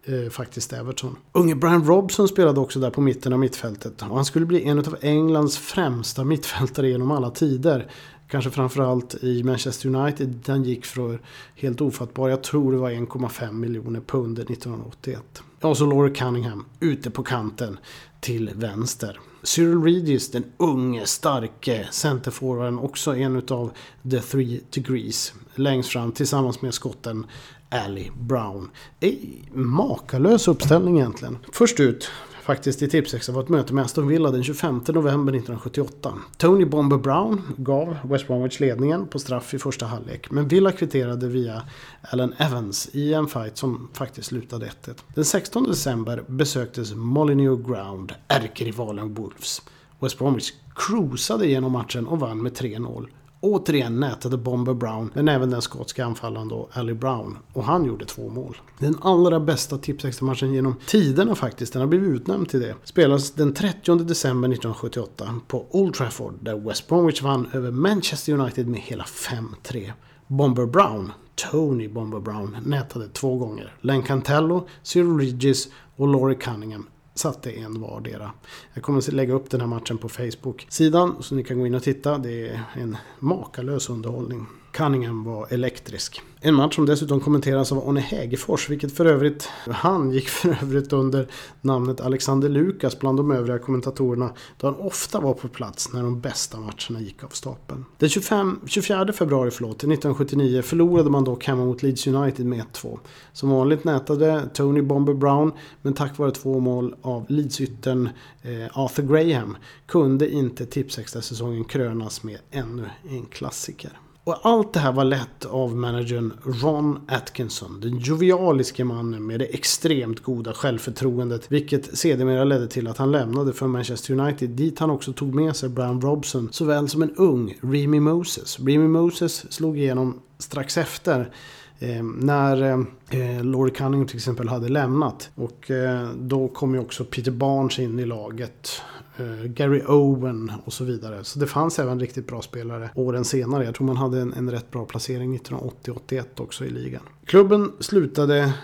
eh, 0.05 0.31
faktiskt 0.31 0.73
Everton. 0.73 1.17
Unge 1.33 1.55
Brian 1.55 1.85
Robson 1.85 2.29
spelade 2.29 2.61
också 2.61 2.81
där 2.81 2.91
på 2.91 3.01
mitten 3.01 3.33
av 3.33 3.39
mittfältet. 3.39 4.03
Och 4.03 4.17
han 4.17 4.25
skulle 4.25 4.47
bli 4.47 4.65
en 4.65 4.79
av 4.79 4.97
Englands 5.01 5.59
främsta 5.59 6.25
mittfältare 6.25 6.89
genom 6.89 7.11
alla 7.11 7.31
tider. 7.31 7.91
Kanske 8.29 8.51
framförallt 8.51 9.15
i 9.15 9.43
Manchester 9.43 9.95
United. 9.95 10.29
Den 10.29 10.65
gick 10.65 10.87
för 10.87 11.21
helt 11.55 11.81
ofattbar. 11.81 12.29
Jag 12.29 12.43
tror 12.43 12.73
det 12.73 12.79
var 12.79 12.91
1,5 12.91 13.53
miljoner 13.53 14.01
pund 14.01 14.39
1981. 14.39 15.43
Och 15.61 15.77
så 15.77 15.87
Laurie 15.87 16.15
Cunningham 16.15 16.65
ute 16.81 17.11
på 17.11 17.23
kanten 17.23 17.79
till 18.21 18.51
vänster. 18.55 19.21
Cyril 19.43 19.83
Regis, 19.83 20.31
den 20.31 20.45
unge, 20.57 21.07
starke 21.07 21.89
centerforwarden, 21.91 22.79
också 22.79 23.17
en 23.17 23.37
av 23.37 23.71
the 24.11 24.21
three 24.21 24.61
degrees. 24.71 25.35
Längst 25.55 25.91
fram 25.91 26.13
tillsammans 26.13 26.63
med 26.63 26.75
skotten 26.75 27.27
Ally 27.71 28.11
Brown. 28.21 28.71
I 29.01 29.19
makalös 29.53 30.49
uppställning 30.49 30.99
egentligen. 30.99 31.39
Först 31.53 31.81
ut 31.81 32.11
faktiskt 32.49 32.83
i 32.83 32.89
Tipsextra 32.89 33.35
var 33.35 33.43
ett 33.43 33.49
möte 33.49 33.75
med 33.75 33.85
Aston 33.85 34.09
Villa 34.09 34.31
den 34.31 34.45
25 34.45 34.75
november 34.89 35.33
1978. 35.33 36.13
Tony 36.37 36.65
Bomber 36.65 36.97
Brown 36.97 37.43
gav 37.57 37.97
West 38.05 38.27
Bromwich 38.27 38.61
ledningen 38.61 39.07
på 39.07 39.19
straff 39.19 39.55
i 39.55 39.59
första 39.59 39.87
halvlek. 39.87 40.31
Men 40.31 40.49
Villa 40.49 40.73
kvitterade 40.73 41.29
via 41.29 41.63
Allen 42.03 42.35
Evans 42.39 42.89
i 42.93 43.15
en 43.15 43.27
fight 43.27 43.57
som 43.57 43.89
faktiskt 43.93 44.29
slutade 44.29 44.67
1-1. 44.67 44.95
Den 45.15 45.25
16 45.25 45.65
december 45.65 46.25
besöktes 46.27 46.95
Molineux 46.95 47.67
Ground, 47.67 48.15
ärkerivalen 48.29 49.15
Wolves. 49.15 49.63
West 50.01 50.19
Bromwich 50.19 50.53
cruisade 50.75 51.47
genom 51.47 51.73
matchen 51.73 52.07
och 52.07 52.21
vann 52.21 52.43
med 52.43 52.53
3-0. 52.53 53.07
Återigen 53.41 54.01
nätade 54.01 54.37
Bomber 54.37 54.75
Brown, 54.75 55.11
men 55.15 55.29
även 55.29 55.51
den 55.51 55.63
skotska 55.63 56.05
anfallaren 56.05 56.49
då, 56.49 56.69
Ali 56.73 56.95
Brown. 56.95 57.39
Och 57.53 57.65
han 57.65 57.85
gjorde 57.85 58.05
två 58.05 58.29
mål. 58.29 58.57
Den 58.79 58.97
allra 59.01 59.41
bästa 59.41 59.79
Tipsextra-matchen 59.79 60.53
genom 60.53 60.77
tiderna 60.87 61.35
faktiskt, 61.35 61.73
den 61.73 61.83
har 61.83 61.87
blivit 61.87 62.09
utnämnd 62.09 62.49
till 62.49 62.61
det. 62.61 62.75
Spelas 62.85 63.31
den 63.31 63.55
30 63.55 63.95
december 63.95 64.49
1978 64.49 65.35
på 65.49 65.67
Old 65.71 65.95
Trafford, 65.95 66.35
där 66.41 66.57
West 66.57 66.89
Bromwich 66.89 67.23
vann 67.23 67.49
över 67.53 67.71
Manchester 67.71 68.33
United 68.33 68.69
med 68.69 68.81
hela 68.81 69.05
5-3. 69.05 69.93
Bomber 70.27 70.67
Brown, 70.67 71.13
Tony 71.51 71.89
Bomber 71.89 72.21
Brown, 72.21 72.57
nätade 72.65 73.09
två 73.09 73.37
gånger. 73.37 73.75
Len 73.81 74.03
Cantello, 74.03 74.69
Cyril 74.83 75.19
Regis 75.19 75.69
och 75.97 76.09
Laurie 76.09 76.39
Cunningham 76.39 76.87
satte 77.19 77.51
en 77.51 77.81
vardera. 77.81 78.31
Jag 78.75 78.83
kommer 78.83 78.99
att 78.99 79.09
lägga 79.09 79.35
upp 79.35 79.51
den 79.51 79.61
här 79.61 79.69
matchen 79.69 79.99
på 79.99 80.09
Facebook-sidan 80.09 81.17
så 81.21 81.35
ni 81.35 81.45
kan 81.45 81.59
gå 81.59 81.67
in 81.67 81.75
och 81.75 81.83
titta. 81.83 82.19
Det 82.19 82.49
är 82.49 82.65
en 82.75 82.97
makalös 83.19 83.89
underhållning. 83.91 84.47
Cunningham 84.73 85.25
var 85.25 85.47
elektrisk. 85.51 86.23
En 86.41 86.55
match 86.55 86.75
som 86.75 86.87
dessutom 86.87 87.21
kommenteras 87.21 87.73
av 87.73 87.89
Arne 87.89 88.01
Hägerfors, 88.01 88.71
vilket 88.71 88.97
för 88.97 89.07
övrigt, 89.07 89.49
han 89.71 90.11
gick 90.11 90.29
för 90.29 90.59
övrigt 90.63 90.93
under 90.93 91.27
namnet 91.61 92.01
Alexander 92.01 92.49
Lukas 92.49 92.99
bland 92.99 93.19
de 93.19 93.31
övriga 93.31 93.59
kommentatorerna, 93.59 94.33
då 94.57 94.67
han 94.67 94.77
ofta 94.77 95.21
var 95.21 95.35
på 95.35 95.49
plats 95.49 95.93
när 95.93 96.03
de 96.03 96.21
bästa 96.21 96.59
matcherna 96.59 97.01
gick 97.01 97.25
av 97.25 97.29
stapeln. 97.29 97.85
Den 97.97 98.09
25, 98.09 98.61
24 98.67 99.13
februari 99.13 99.51
förlåt, 99.51 99.77
1979 99.77 100.63
förlorade 100.63 101.11
man 101.11 101.25
dock 101.25 101.45
hemma 101.45 101.65
mot 101.65 101.83
Leeds 101.83 102.07
United 102.07 102.47
med 102.47 102.65
1-2. 102.73 102.99
Som 103.33 103.51
vanligt 103.51 103.85
nätade 103.85 104.49
Tony 104.55 104.83
Bomber 104.83 105.15
Brown, 105.15 105.53
men 105.83 105.95
tack 105.95 106.19
vare 106.19 106.31
två 106.31 106.61
mål 106.61 106.95
av 107.03 107.27
Leeds-yttern 107.29 108.09
eh, 108.43 108.79
Arthur 108.79 109.03
Graham 109.03 109.57
kunde 109.87 110.31
inte 110.31 110.67
Tipsextra-säsongen 110.67 111.65
krönas 111.65 112.23
med 112.23 112.39
ännu 112.51 112.91
en 113.11 113.27
klassiker. 113.27 113.99
Och 114.29 114.39
allt 114.43 114.73
det 114.73 114.81
här 114.81 114.93
var 114.93 115.05
lett 115.05 115.45
av 115.45 115.77
managern 115.77 116.33
Ron 116.45 117.01
Atkinson. 117.09 117.81
Den 117.81 117.99
jovialiske 117.99 118.85
mannen 118.85 119.27
med 119.27 119.41
det 119.41 119.45
extremt 119.45 120.23
goda 120.23 120.53
självförtroendet. 120.53 121.53
Vilket 121.53 121.99
sedermera 121.99 122.45
ledde 122.45 122.69
till 122.69 122.89
att 122.89 122.99
han 122.99 123.13
lämnade 123.13 123.53
för 123.53 123.67
Manchester 123.67 124.21
United. 124.21 124.51
Dit 124.51 124.79
han 124.79 124.91
också 124.91 125.13
tog 125.13 125.35
med 125.35 125.57
sig 125.57 125.69
Brian 125.69 126.01
Robson. 126.01 126.49
Såväl 126.53 126.89
som 126.89 127.03
en 127.03 127.15
ung 127.17 127.59
Remy 127.61 128.01
Moses. 128.01 128.59
Remy 128.59 128.89
Moses 128.89 129.53
slog 129.53 129.79
igenom 129.79 130.21
strax 130.39 130.79
efter. 130.79 131.33
Eh, 131.79 132.03
när 132.03 132.63
eh, 133.11 133.45
Laurie 133.45 133.75
Cunningham 133.75 134.07
till 134.07 134.17
exempel 134.17 134.49
hade 134.49 134.69
lämnat. 134.69 135.31
Och 135.35 135.71
eh, 135.71 136.09
då 136.17 136.49
kom 136.49 136.75
ju 136.75 136.81
också 136.81 137.05
Peter 137.05 137.31
Barnes 137.31 137.79
in 137.79 137.99
i 137.99 138.07
laget. 138.07 138.83
Eh, 139.19 139.45
Gary 139.45 139.83
Owen 139.87 140.53
och 140.65 140.73
så 140.73 140.85
vidare. 140.85 141.25
Så 141.25 141.39
det 141.39 141.47
fanns 141.47 141.79
även 141.79 142.01
riktigt 142.01 142.27
bra 142.27 142.43
spelare 142.43 142.91
åren 142.95 143.25
senare. 143.25 143.65
Jag 143.65 143.75
tror 143.75 143.87
man 143.87 143.97
hade 143.97 144.21
en, 144.21 144.33
en 144.33 144.51
rätt 144.51 144.71
bra 144.71 144.85
placering 144.85 145.39
1980-81 145.39 146.25
också 146.37 146.65
i 146.65 146.71
ligan. 146.71 147.03
Klubben 147.25 147.73
slutade 147.81 148.55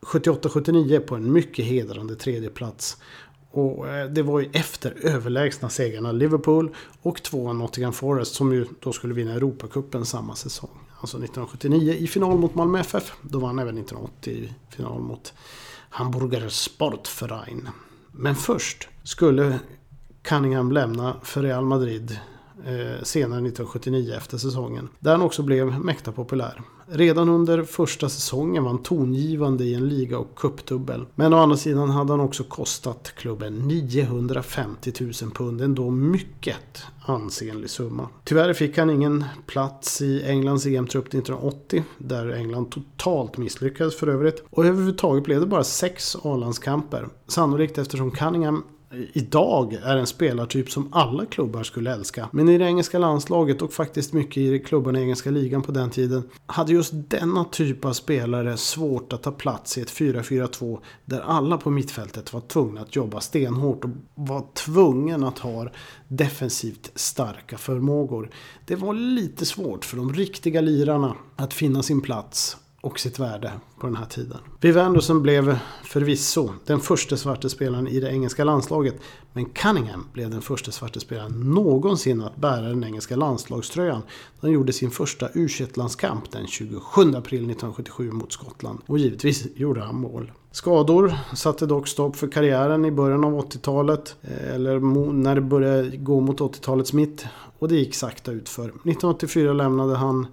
78-79 0.00 0.98
på 0.98 1.14
en 1.14 1.32
mycket 1.32 1.64
hedrande 1.64 2.16
tredjeplats. 2.16 2.96
Och 3.50 3.88
eh, 3.88 4.10
det 4.10 4.22
var 4.22 4.40
ju 4.40 4.48
efter 4.52 4.96
överlägsna 5.02 5.68
segrarna 5.68 6.12
Liverpool 6.12 6.74
och 7.02 7.22
tvåan 7.22 7.58
Nottingham 7.58 7.92
Forest 7.92 8.34
som 8.34 8.52
ju 8.52 8.66
då 8.80 8.92
skulle 8.92 9.14
vinna 9.14 9.32
Europacupen 9.32 10.04
samma 10.04 10.34
säsong. 10.34 10.87
Alltså 11.00 11.16
1979 11.16 11.92
i 11.92 12.06
final 12.06 12.38
mot 12.38 12.54
Malmö 12.54 12.80
FF. 12.80 13.12
Då 13.22 13.38
vann 13.38 13.58
även 13.58 13.78
1980 13.78 14.32
i 14.32 14.54
final 14.76 15.00
mot 15.00 15.32
Hamburger 15.90 16.48
Sportverein. 16.48 17.68
Men 18.12 18.34
först 18.34 18.88
skulle 19.02 19.58
Cunningham 20.22 20.72
lämna 20.72 21.16
för 21.22 21.42
Real 21.42 21.64
Madrid 21.64 22.18
Eh, 22.66 23.02
senare 23.02 23.38
1979 23.38 24.14
efter 24.16 24.38
säsongen. 24.38 24.88
Där 24.98 25.10
han 25.10 25.22
också 25.22 25.42
blev 25.42 25.80
mäkta 25.80 26.12
populär. 26.12 26.62
Redan 26.86 27.28
under 27.28 27.62
första 27.62 28.08
säsongen 28.08 28.62
var 28.62 28.70
han 28.70 28.82
tongivande 28.82 29.64
i 29.64 29.74
en 29.74 29.88
liga 29.88 30.18
och 30.18 30.34
cupdubbel. 30.36 31.06
Men 31.14 31.34
å 31.34 31.36
andra 31.36 31.56
sidan 31.56 31.90
hade 31.90 32.12
han 32.12 32.20
också 32.20 32.44
kostat 32.44 33.12
klubben 33.16 33.54
950 33.54 34.92
000 35.00 35.12
pund. 35.34 35.60
En 35.60 35.74
då 35.74 35.90
mycket 35.90 36.82
ansenlig 37.06 37.70
summa. 37.70 38.08
Tyvärr 38.24 38.52
fick 38.52 38.78
han 38.78 38.90
ingen 38.90 39.24
plats 39.46 40.02
i 40.02 40.22
Englands 40.24 40.66
EM-trupp 40.66 41.06
1980. 41.06 41.84
Där 41.98 42.28
England 42.28 42.70
totalt 42.70 43.36
misslyckades 43.36 43.96
för 43.96 44.06
övrigt. 44.06 44.44
Och 44.50 44.66
överhuvudtaget 44.66 45.24
blev 45.24 45.40
det 45.40 45.46
bara 45.46 45.64
sex 45.64 46.16
A-landskamper. 46.22 47.08
Sannolikt 47.26 47.78
eftersom 47.78 48.10
Cunningham 48.10 48.64
idag 49.12 49.72
är 49.72 49.96
en 49.96 50.06
spelartyp 50.06 50.70
som 50.70 50.88
alla 50.92 51.26
klubbar 51.26 51.62
skulle 51.62 51.92
älska. 51.92 52.28
Men 52.32 52.48
i 52.48 52.58
det 52.58 52.64
engelska 52.64 52.98
landslaget 52.98 53.62
och 53.62 53.72
faktiskt 53.72 54.12
mycket 54.12 54.36
i 54.36 54.58
klubbarna 54.58 54.98
i 54.98 55.02
engelska 55.02 55.30
ligan 55.30 55.62
på 55.62 55.72
den 55.72 55.90
tiden 55.90 56.22
hade 56.46 56.72
just 56.72 56.92
denna 56.94 57.44
typ 57.44 57.84
av 57.84 57.92
spelare 57.92 58.56
svårt 58.56 59.12
att 59.12 59.22
ta 59.22 59.32
plats 59.32 59.78
i 59.78 59.80
ett 59.80 59.90
4-4-2 59.90 60.78
där 61.04 61.20
alla 61.20 61.58
på 61.58 61.70
mittfältet 61.70 62.32
var 62.32 62.40
tvungna 62.40 62.80
att 62.80 62.96
jobba 62.96 63.20
stenhårt 63.20 63.84
och 63.84 63.90
var 64.14 64.44
tvungen 64.54 65.24
att 65.24 65.38
ha 65.38 65.68
defensivt 66.08 66.90
starka 66.94 67.58
förmågor. 67.58 68.30
Det 68.66 68.76
var 68.76 68.94
lite 68.94 69.46
svårt 69.46 69.84
för 69.84 69.96
de 69.96 70.12
riktiga 70.12 70.60
lirarna 70.60 71.16
att 71.36 71.54
finna 71.54 71.82
sin 71.82 72.00
plats 72.00 72.56
och 72.80 73.00
sitt 73.00 73.18
värde 73.18 73.52
på 73.80 73.86
den 73.86 73.96
här 73.96 74.04
tiden. 74.04 74.38
Viv 74.60 74.78
Anderson 74.78 75.22
blev 75.22 75.58
förvisso 75.84 76.50
den 76.66 76.80
första 76.80 77.16
svarta 77.16 77.48
spelaren 77.48 77.88
i 77.88 78.00
det 78.00 78.10
engelska 78.10 78.44
landslaget. 78.44 78.94
Men 79.32 79.44
Cunningham 79.46 80.06
blev 80.12 80.30
den 80.30 80.42
första 80.42 80.70
svarta 80.70 81.00
spelaren 81.00 81.54
någonsin 81.54 82.22
att 82.22 82.36
bära 82.36 82.68
den 82.68 82.84
engelska 82.84 83.16
landslagströjan. 83.16 84.02
Han 84.40 84.50
gjorde 84.50 84.72
sin 84.72 84.90
första 84.90 85.28
u 85.34 85.48
landskamp 85.74 86.32
den 86.32 86.46
27 86.46 87.02
april 87.02 87.38
1977 87.38 88.10
mot 88.10 88.32
Skottland. 88.32 88.78
Och 88.86 88.98
givetvis 88.98 89.46
gjorde 89.56 89.80
han 89.80 89.96
mål. 89.96 90.32
Skador 90.50 91.14
satte 91.34 91.66
dock 91.66 91.88
stopp 91.88 92.16
för 92.16 92.28
karriären 92.28 92.84
i 92.84 92.90
början 92.90 93.24
av 93.24 93.40
80-talet. 93.40 94.16
Eh, 94.22 94.54
eller 94.54 94.80
när 95.12 95.34
det 95.34 95.40
började 95.40 95.96
gå 95.96 96.20
mot 96.20 96.40
80-talets 96.40 96.92
mitt. 96.92 97.26
Och 97.58 97.68
det 97.68 97.76
gick 97.76 97.94
sakta 97.94 98.32
utför. 98.32 98.64
1984 98.64 99.52
lämnade 99.52 99.96
han 99.96 100.26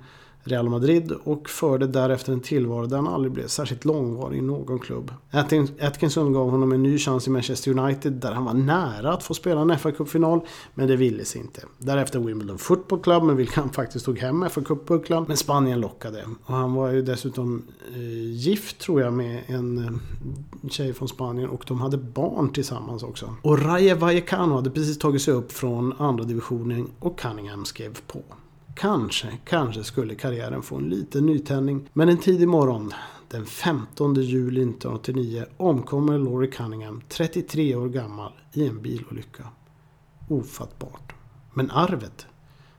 Real 0.47 0.69
Madrid 0.69 1.11
och 1.23 1.49
förde 1.49 1.87
därefter 1.87 2.33
en 2.33 2.39
tillvaro 2.39 2.85
där 2.85 2.97
han 2.97 3.07
aldrig 3.07 3.31
blev 3.31 3.47
särskilt 3.47 3.85
långvarig 3.85 4.37
i 4.37 4.41
någon 4.41 4.79
klubb. 4.79 5.11
Atkinson 5.81 6.33
gav 6.33 6.49
honom 6.49 6.71
en 6.71 6.83
ny 6.83 6.97
chans 6.97 7.27
i 7.27 7.29
Manchester 7.29 7.79
United 7.79 8.13
där 8.13 8.31
han 8.31 8.45
var 8.45 8.53
nära 8.53 9.13
att 9.13 9.23
få 9.23 9.33
spela 9.33 9.61
en 9.61 9.79
fa 9.79 9.91
Cup-final 9.91 10.41
men 10.73 10.87
det 10.87 10.95
ville 10.95 11.25
sig 11.25 11.41
inte. 11.41 11.61
Därefter 11.77 12.19
Wimbledon 12.19 12.57
Football 12.57 12.99
Club 12.99 13.23
med 13.23 13.35
vilka 13.35 13.61
han 13.61 13.69
faktiskt 13.69 14.05
tog 14.05 14.19
hem 14.19 14.49
fa 14.49 14.61
Cup-bucklan 14.61 15.25
men 15.27 15.37
Spanien 15.37 15.79
lockade. 15.79 16.25
Och 16.45 16.53
han 16.53 16.73
var 16.73 16.91
ju 16.91 17.01
dessutom 17.01 17.63
eh, 17.93 18.31
gift 18.31 18.79
tror 18.79 19.01
jag 19.01 19.13
med 19.13 19.43
en 19.47 19.77
eh, 19.77 20.69
tjej 20.69 20.93
från 20.93 21.07
Spanien 21.07 21.49
och 21.49 21.63
de 21.67 21.81
hade 21.81 21.97
barn 21.97 22.53
tillsammans 22.53 23.03
också. 23.03 23.35
Och 23.41 23.61
Raye 23.61 23.95
Vallecano 23.95 24.55
hade 24.55 24.69
precis 24.69 24.99
tagit 24.99 25.21
sig 25.21 25.33
upp 25.33 25.51
från 25.51 25.93
andra 25.97 26.23
divisionen 26.23 26.87
och 26.99 27.19
Cunningham 27.19 27.65
skrev 27.65 27.99
på. 28.07 28.21
Kanske, 28.75 29.37
kanske 29.45 29.83
skulle 29.83 30.15
karriären 30.15 30.61
få 30.61 30.75
en 30.75 30.89
liten 30.89 31.25
nytändning. 31.25 31.89
Men 31.93 32.09
en 32.09 32.17
tidig 32.17 32.47
morgon, 32.47 32.93
den 33.27 33.45
15 33.45 34.15
juli 34.15 34.61
1989, 34.61 35.45
omkommer 35.57 36.17
Laurie 36.17 36.51
Cunningham, 36.51 37.01
33 37.09 37.75
år 37.75 37.89
gammal, 37.89 38.31
i 38.53 38.67
en 38.67 38.81
bilolycka. 38.81 39.43
Ofattbart. 40.29 41.13
Men 41.53 41.71
arvet 41.71 42.27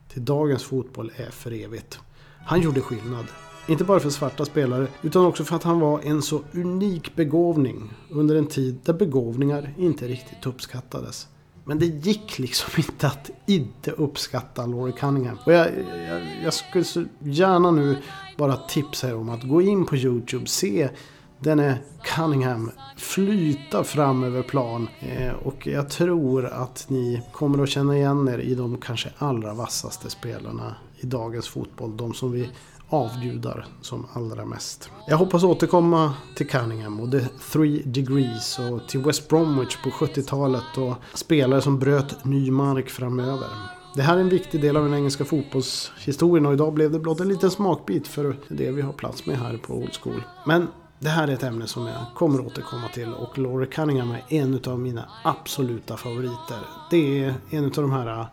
till 0.07 0.25
dagens 0.25 0.63
fotboll 0.63 1.11
är 1.15 1.31
för 1.31 1.51
evigt. 1.51 1.99
Han 2.45 2.61
gjorde 2.61 2.81
skillnad. 2.81 3.25
Inte 3.67 3.83
bara 3.83 3.99
för 3.99 4.09
svarta 4.09 4.45
spelare, 4.45 4.87
utan 5.01 5.25
också 5.25 5.43
för 5.43 5.55
att 5.55 5.63
han 5.63 5.79
var 5.79 6.01
en 6.03 6.21
så 6.21 6.41
unik 6.53 7.15
begåvning 7.15 7.93
under 8.09 8.35
en 8.35 8.47
tid 8.47 8.79
där 8.83 8.93
begåvningar 8.93 9.73
inte 9.77 10.07
riktigt 10.07 10.45
uppskattades. 10.45 11.27
Men 11.67 11.79
det 11.79 11.85
gick 11.85 12.39
liksom 12.39 12.69
inte 12.77 13.07
att 13.07 13.29
inte 13.45 13.91
uppskatta 13.91 14.65
Laurie 14.65 14.93
Cunningham. 14.93 15.37
Och 15.45 15.53
jag, 15.53 15.67
jag, 16.09 16.21
jag 16.43 16.53
skulle 16.53 16.83
så 16.83 17.05
gärna 17.19 17.71
nu 17.71 17.97
bara 18.37 18.57
tipsa 18.57 19.09
er 19.09 19.15
om 19.15 19.29
att 19.29 19.43
gå 19.43 19.61
in 19.61 19.85
på 19.85 19.95
YouTube, 19.95 20.47
se 20.47 20.89
denne 21.39 21.77
Cunningham 22.03 22.71
flyta 22.97 23.83
fram 23.83 24.23
över 24.23 24.41
plan. 24.41 24.87
Eh, 24.99 25.33
och 25.33 25.67
jag 25.67 25.89
tror 25.89 26.45
att 26.45 26.85
ni 26.89 27.21
kommer 27.31 27.63
att 27.63 27.69
känna 27.69 27.97
igen 27.97 28.27
er 28.27 28.39
i 28.39 28.55
de 28.55 28.77
kanske 28.77 29.09
allra 29.17 29.53
vassaste 29.53 30.09
spelarna 30.09 30.75
i 30.99 31.05
dagens 31.05 31.47
fotboll. 31.47 31.97
De 31.97 32.13
som 32.13 32.31
vi 32.31 32.49
avgudar 32.89 33.65
som 33.81 34.05
allra 34.13 34.45
mest. 34.45 34.89
Jag 35.07 35.17
hoppas 35.17 35.43
återkomma 35.43 36.13
till 36.35 36.47
Cunningham 36.47 36.99
och 36.99 37.11
The 37.11 37.19
Three 37.51 37.81
Degrees 37.85 38.59
och 38.59 38.87
till 38.87 38.99
West 38.99 39.29
Bromwich 39.29 39.77
på 39.83 39.89
70-talet 39.89 40.77
och 40.77 40.95
spelare 41.13 41.61
som 41.61 41.79
bröt 41.79 42.25
ny 42.25 42.51
mark 42.51 42.89
framöver. 42.89 43.49
Det 43.95 44.01
här 44.01 44.15
är 44.15 44.21
en 44.21 44.29
viktig 44.29 44.61
del 44.61 44.77
av 44.77 44.83
den 44.83 44.93
engelska 44.93 45.25
fotbollshistorien 45.25 46.45
och 46.45 46.53
idag 46.53 46.73
blev 46.73 46.91
det 46.91 46.99
blott 46.99 47.19
en 47.19 47.29
liten 47.29 47.51
smakbit 47.51 48.07
för 48.07 48.37
det 48.49 48.71
vi 48.71 48.81
har 48.81 48.93
plats 48.93 49.25
med 49.25 49.39
här 49.39 49.57
på 49.57 49.73
Old 49.73 49.93
School. 50.01 50.23
Men 50.45 50.67
det 50.99 51.09
här 51.09 51.27
är 51.27 51.33
ett 51.33 51.43
ämne 51.43 51.67
som 51.67 51.87
jag 51.87 52.05
kommer 52.15 52.45
återkomma 52.45 52.89
till 52.93 53.13
och 53.13 53.37
Laurie 53.37 53.67
Cunningham 53.67 54.11
är 54.11 54.23
en 54.27 54.61
av 54.67 54.79
mina 54.79 55.09
absoluta 55.23 55.97
favoriter. 55.97 56.59
Det 56.89 57.19
är 57.19 57.33
en 57.49 57.65
av 57.65 57.71
de 57.71 57.91
här 57.91 58.19
äh, 58.19 58.27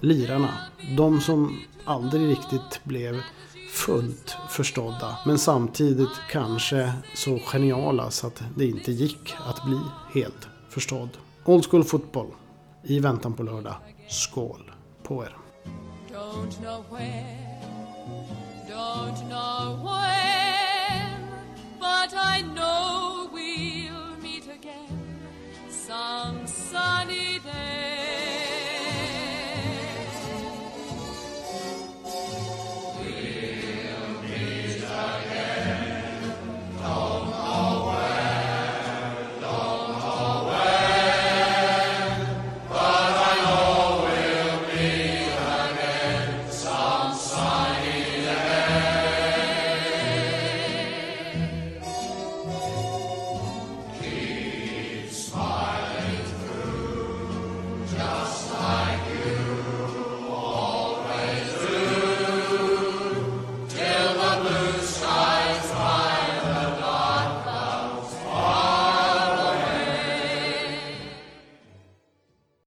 lirarna. 0.00 0.54
De 0.96 1.20
som 1.20 1.60
aldrig 1.84 2.28
riktigt 2.28 2.80
blev 2.84 3.20
fullt 3.72 4.36
förstådda. 4.48 5.18
Men 5.26 5.38
samtidigt 5.38 6.20
kanske 6.30 6.92
så 7.14 7.38
geniala 7.38 8.10
så 8.10 8.26
att 8.26 8.42
det 8.56 8.66
inte 8.66 8.92
gick 8.92 9.34
att 9.46 9.64
bli 9.64 9.80
helt 10.14 10.48
förstådd. 10.68 11.08
Old 11.44 11.66
School 11.70 11.84
Football. 11.84 12.26
I 12.82 13.00
väntan 13.00 13.32
på 13.32 13.42
lördag. 13.42 13.74
Skål 14.08 14.70
på 15.02 15.24
er. 15.24 15.36
But 21.80 22.12
I 22.14 22.49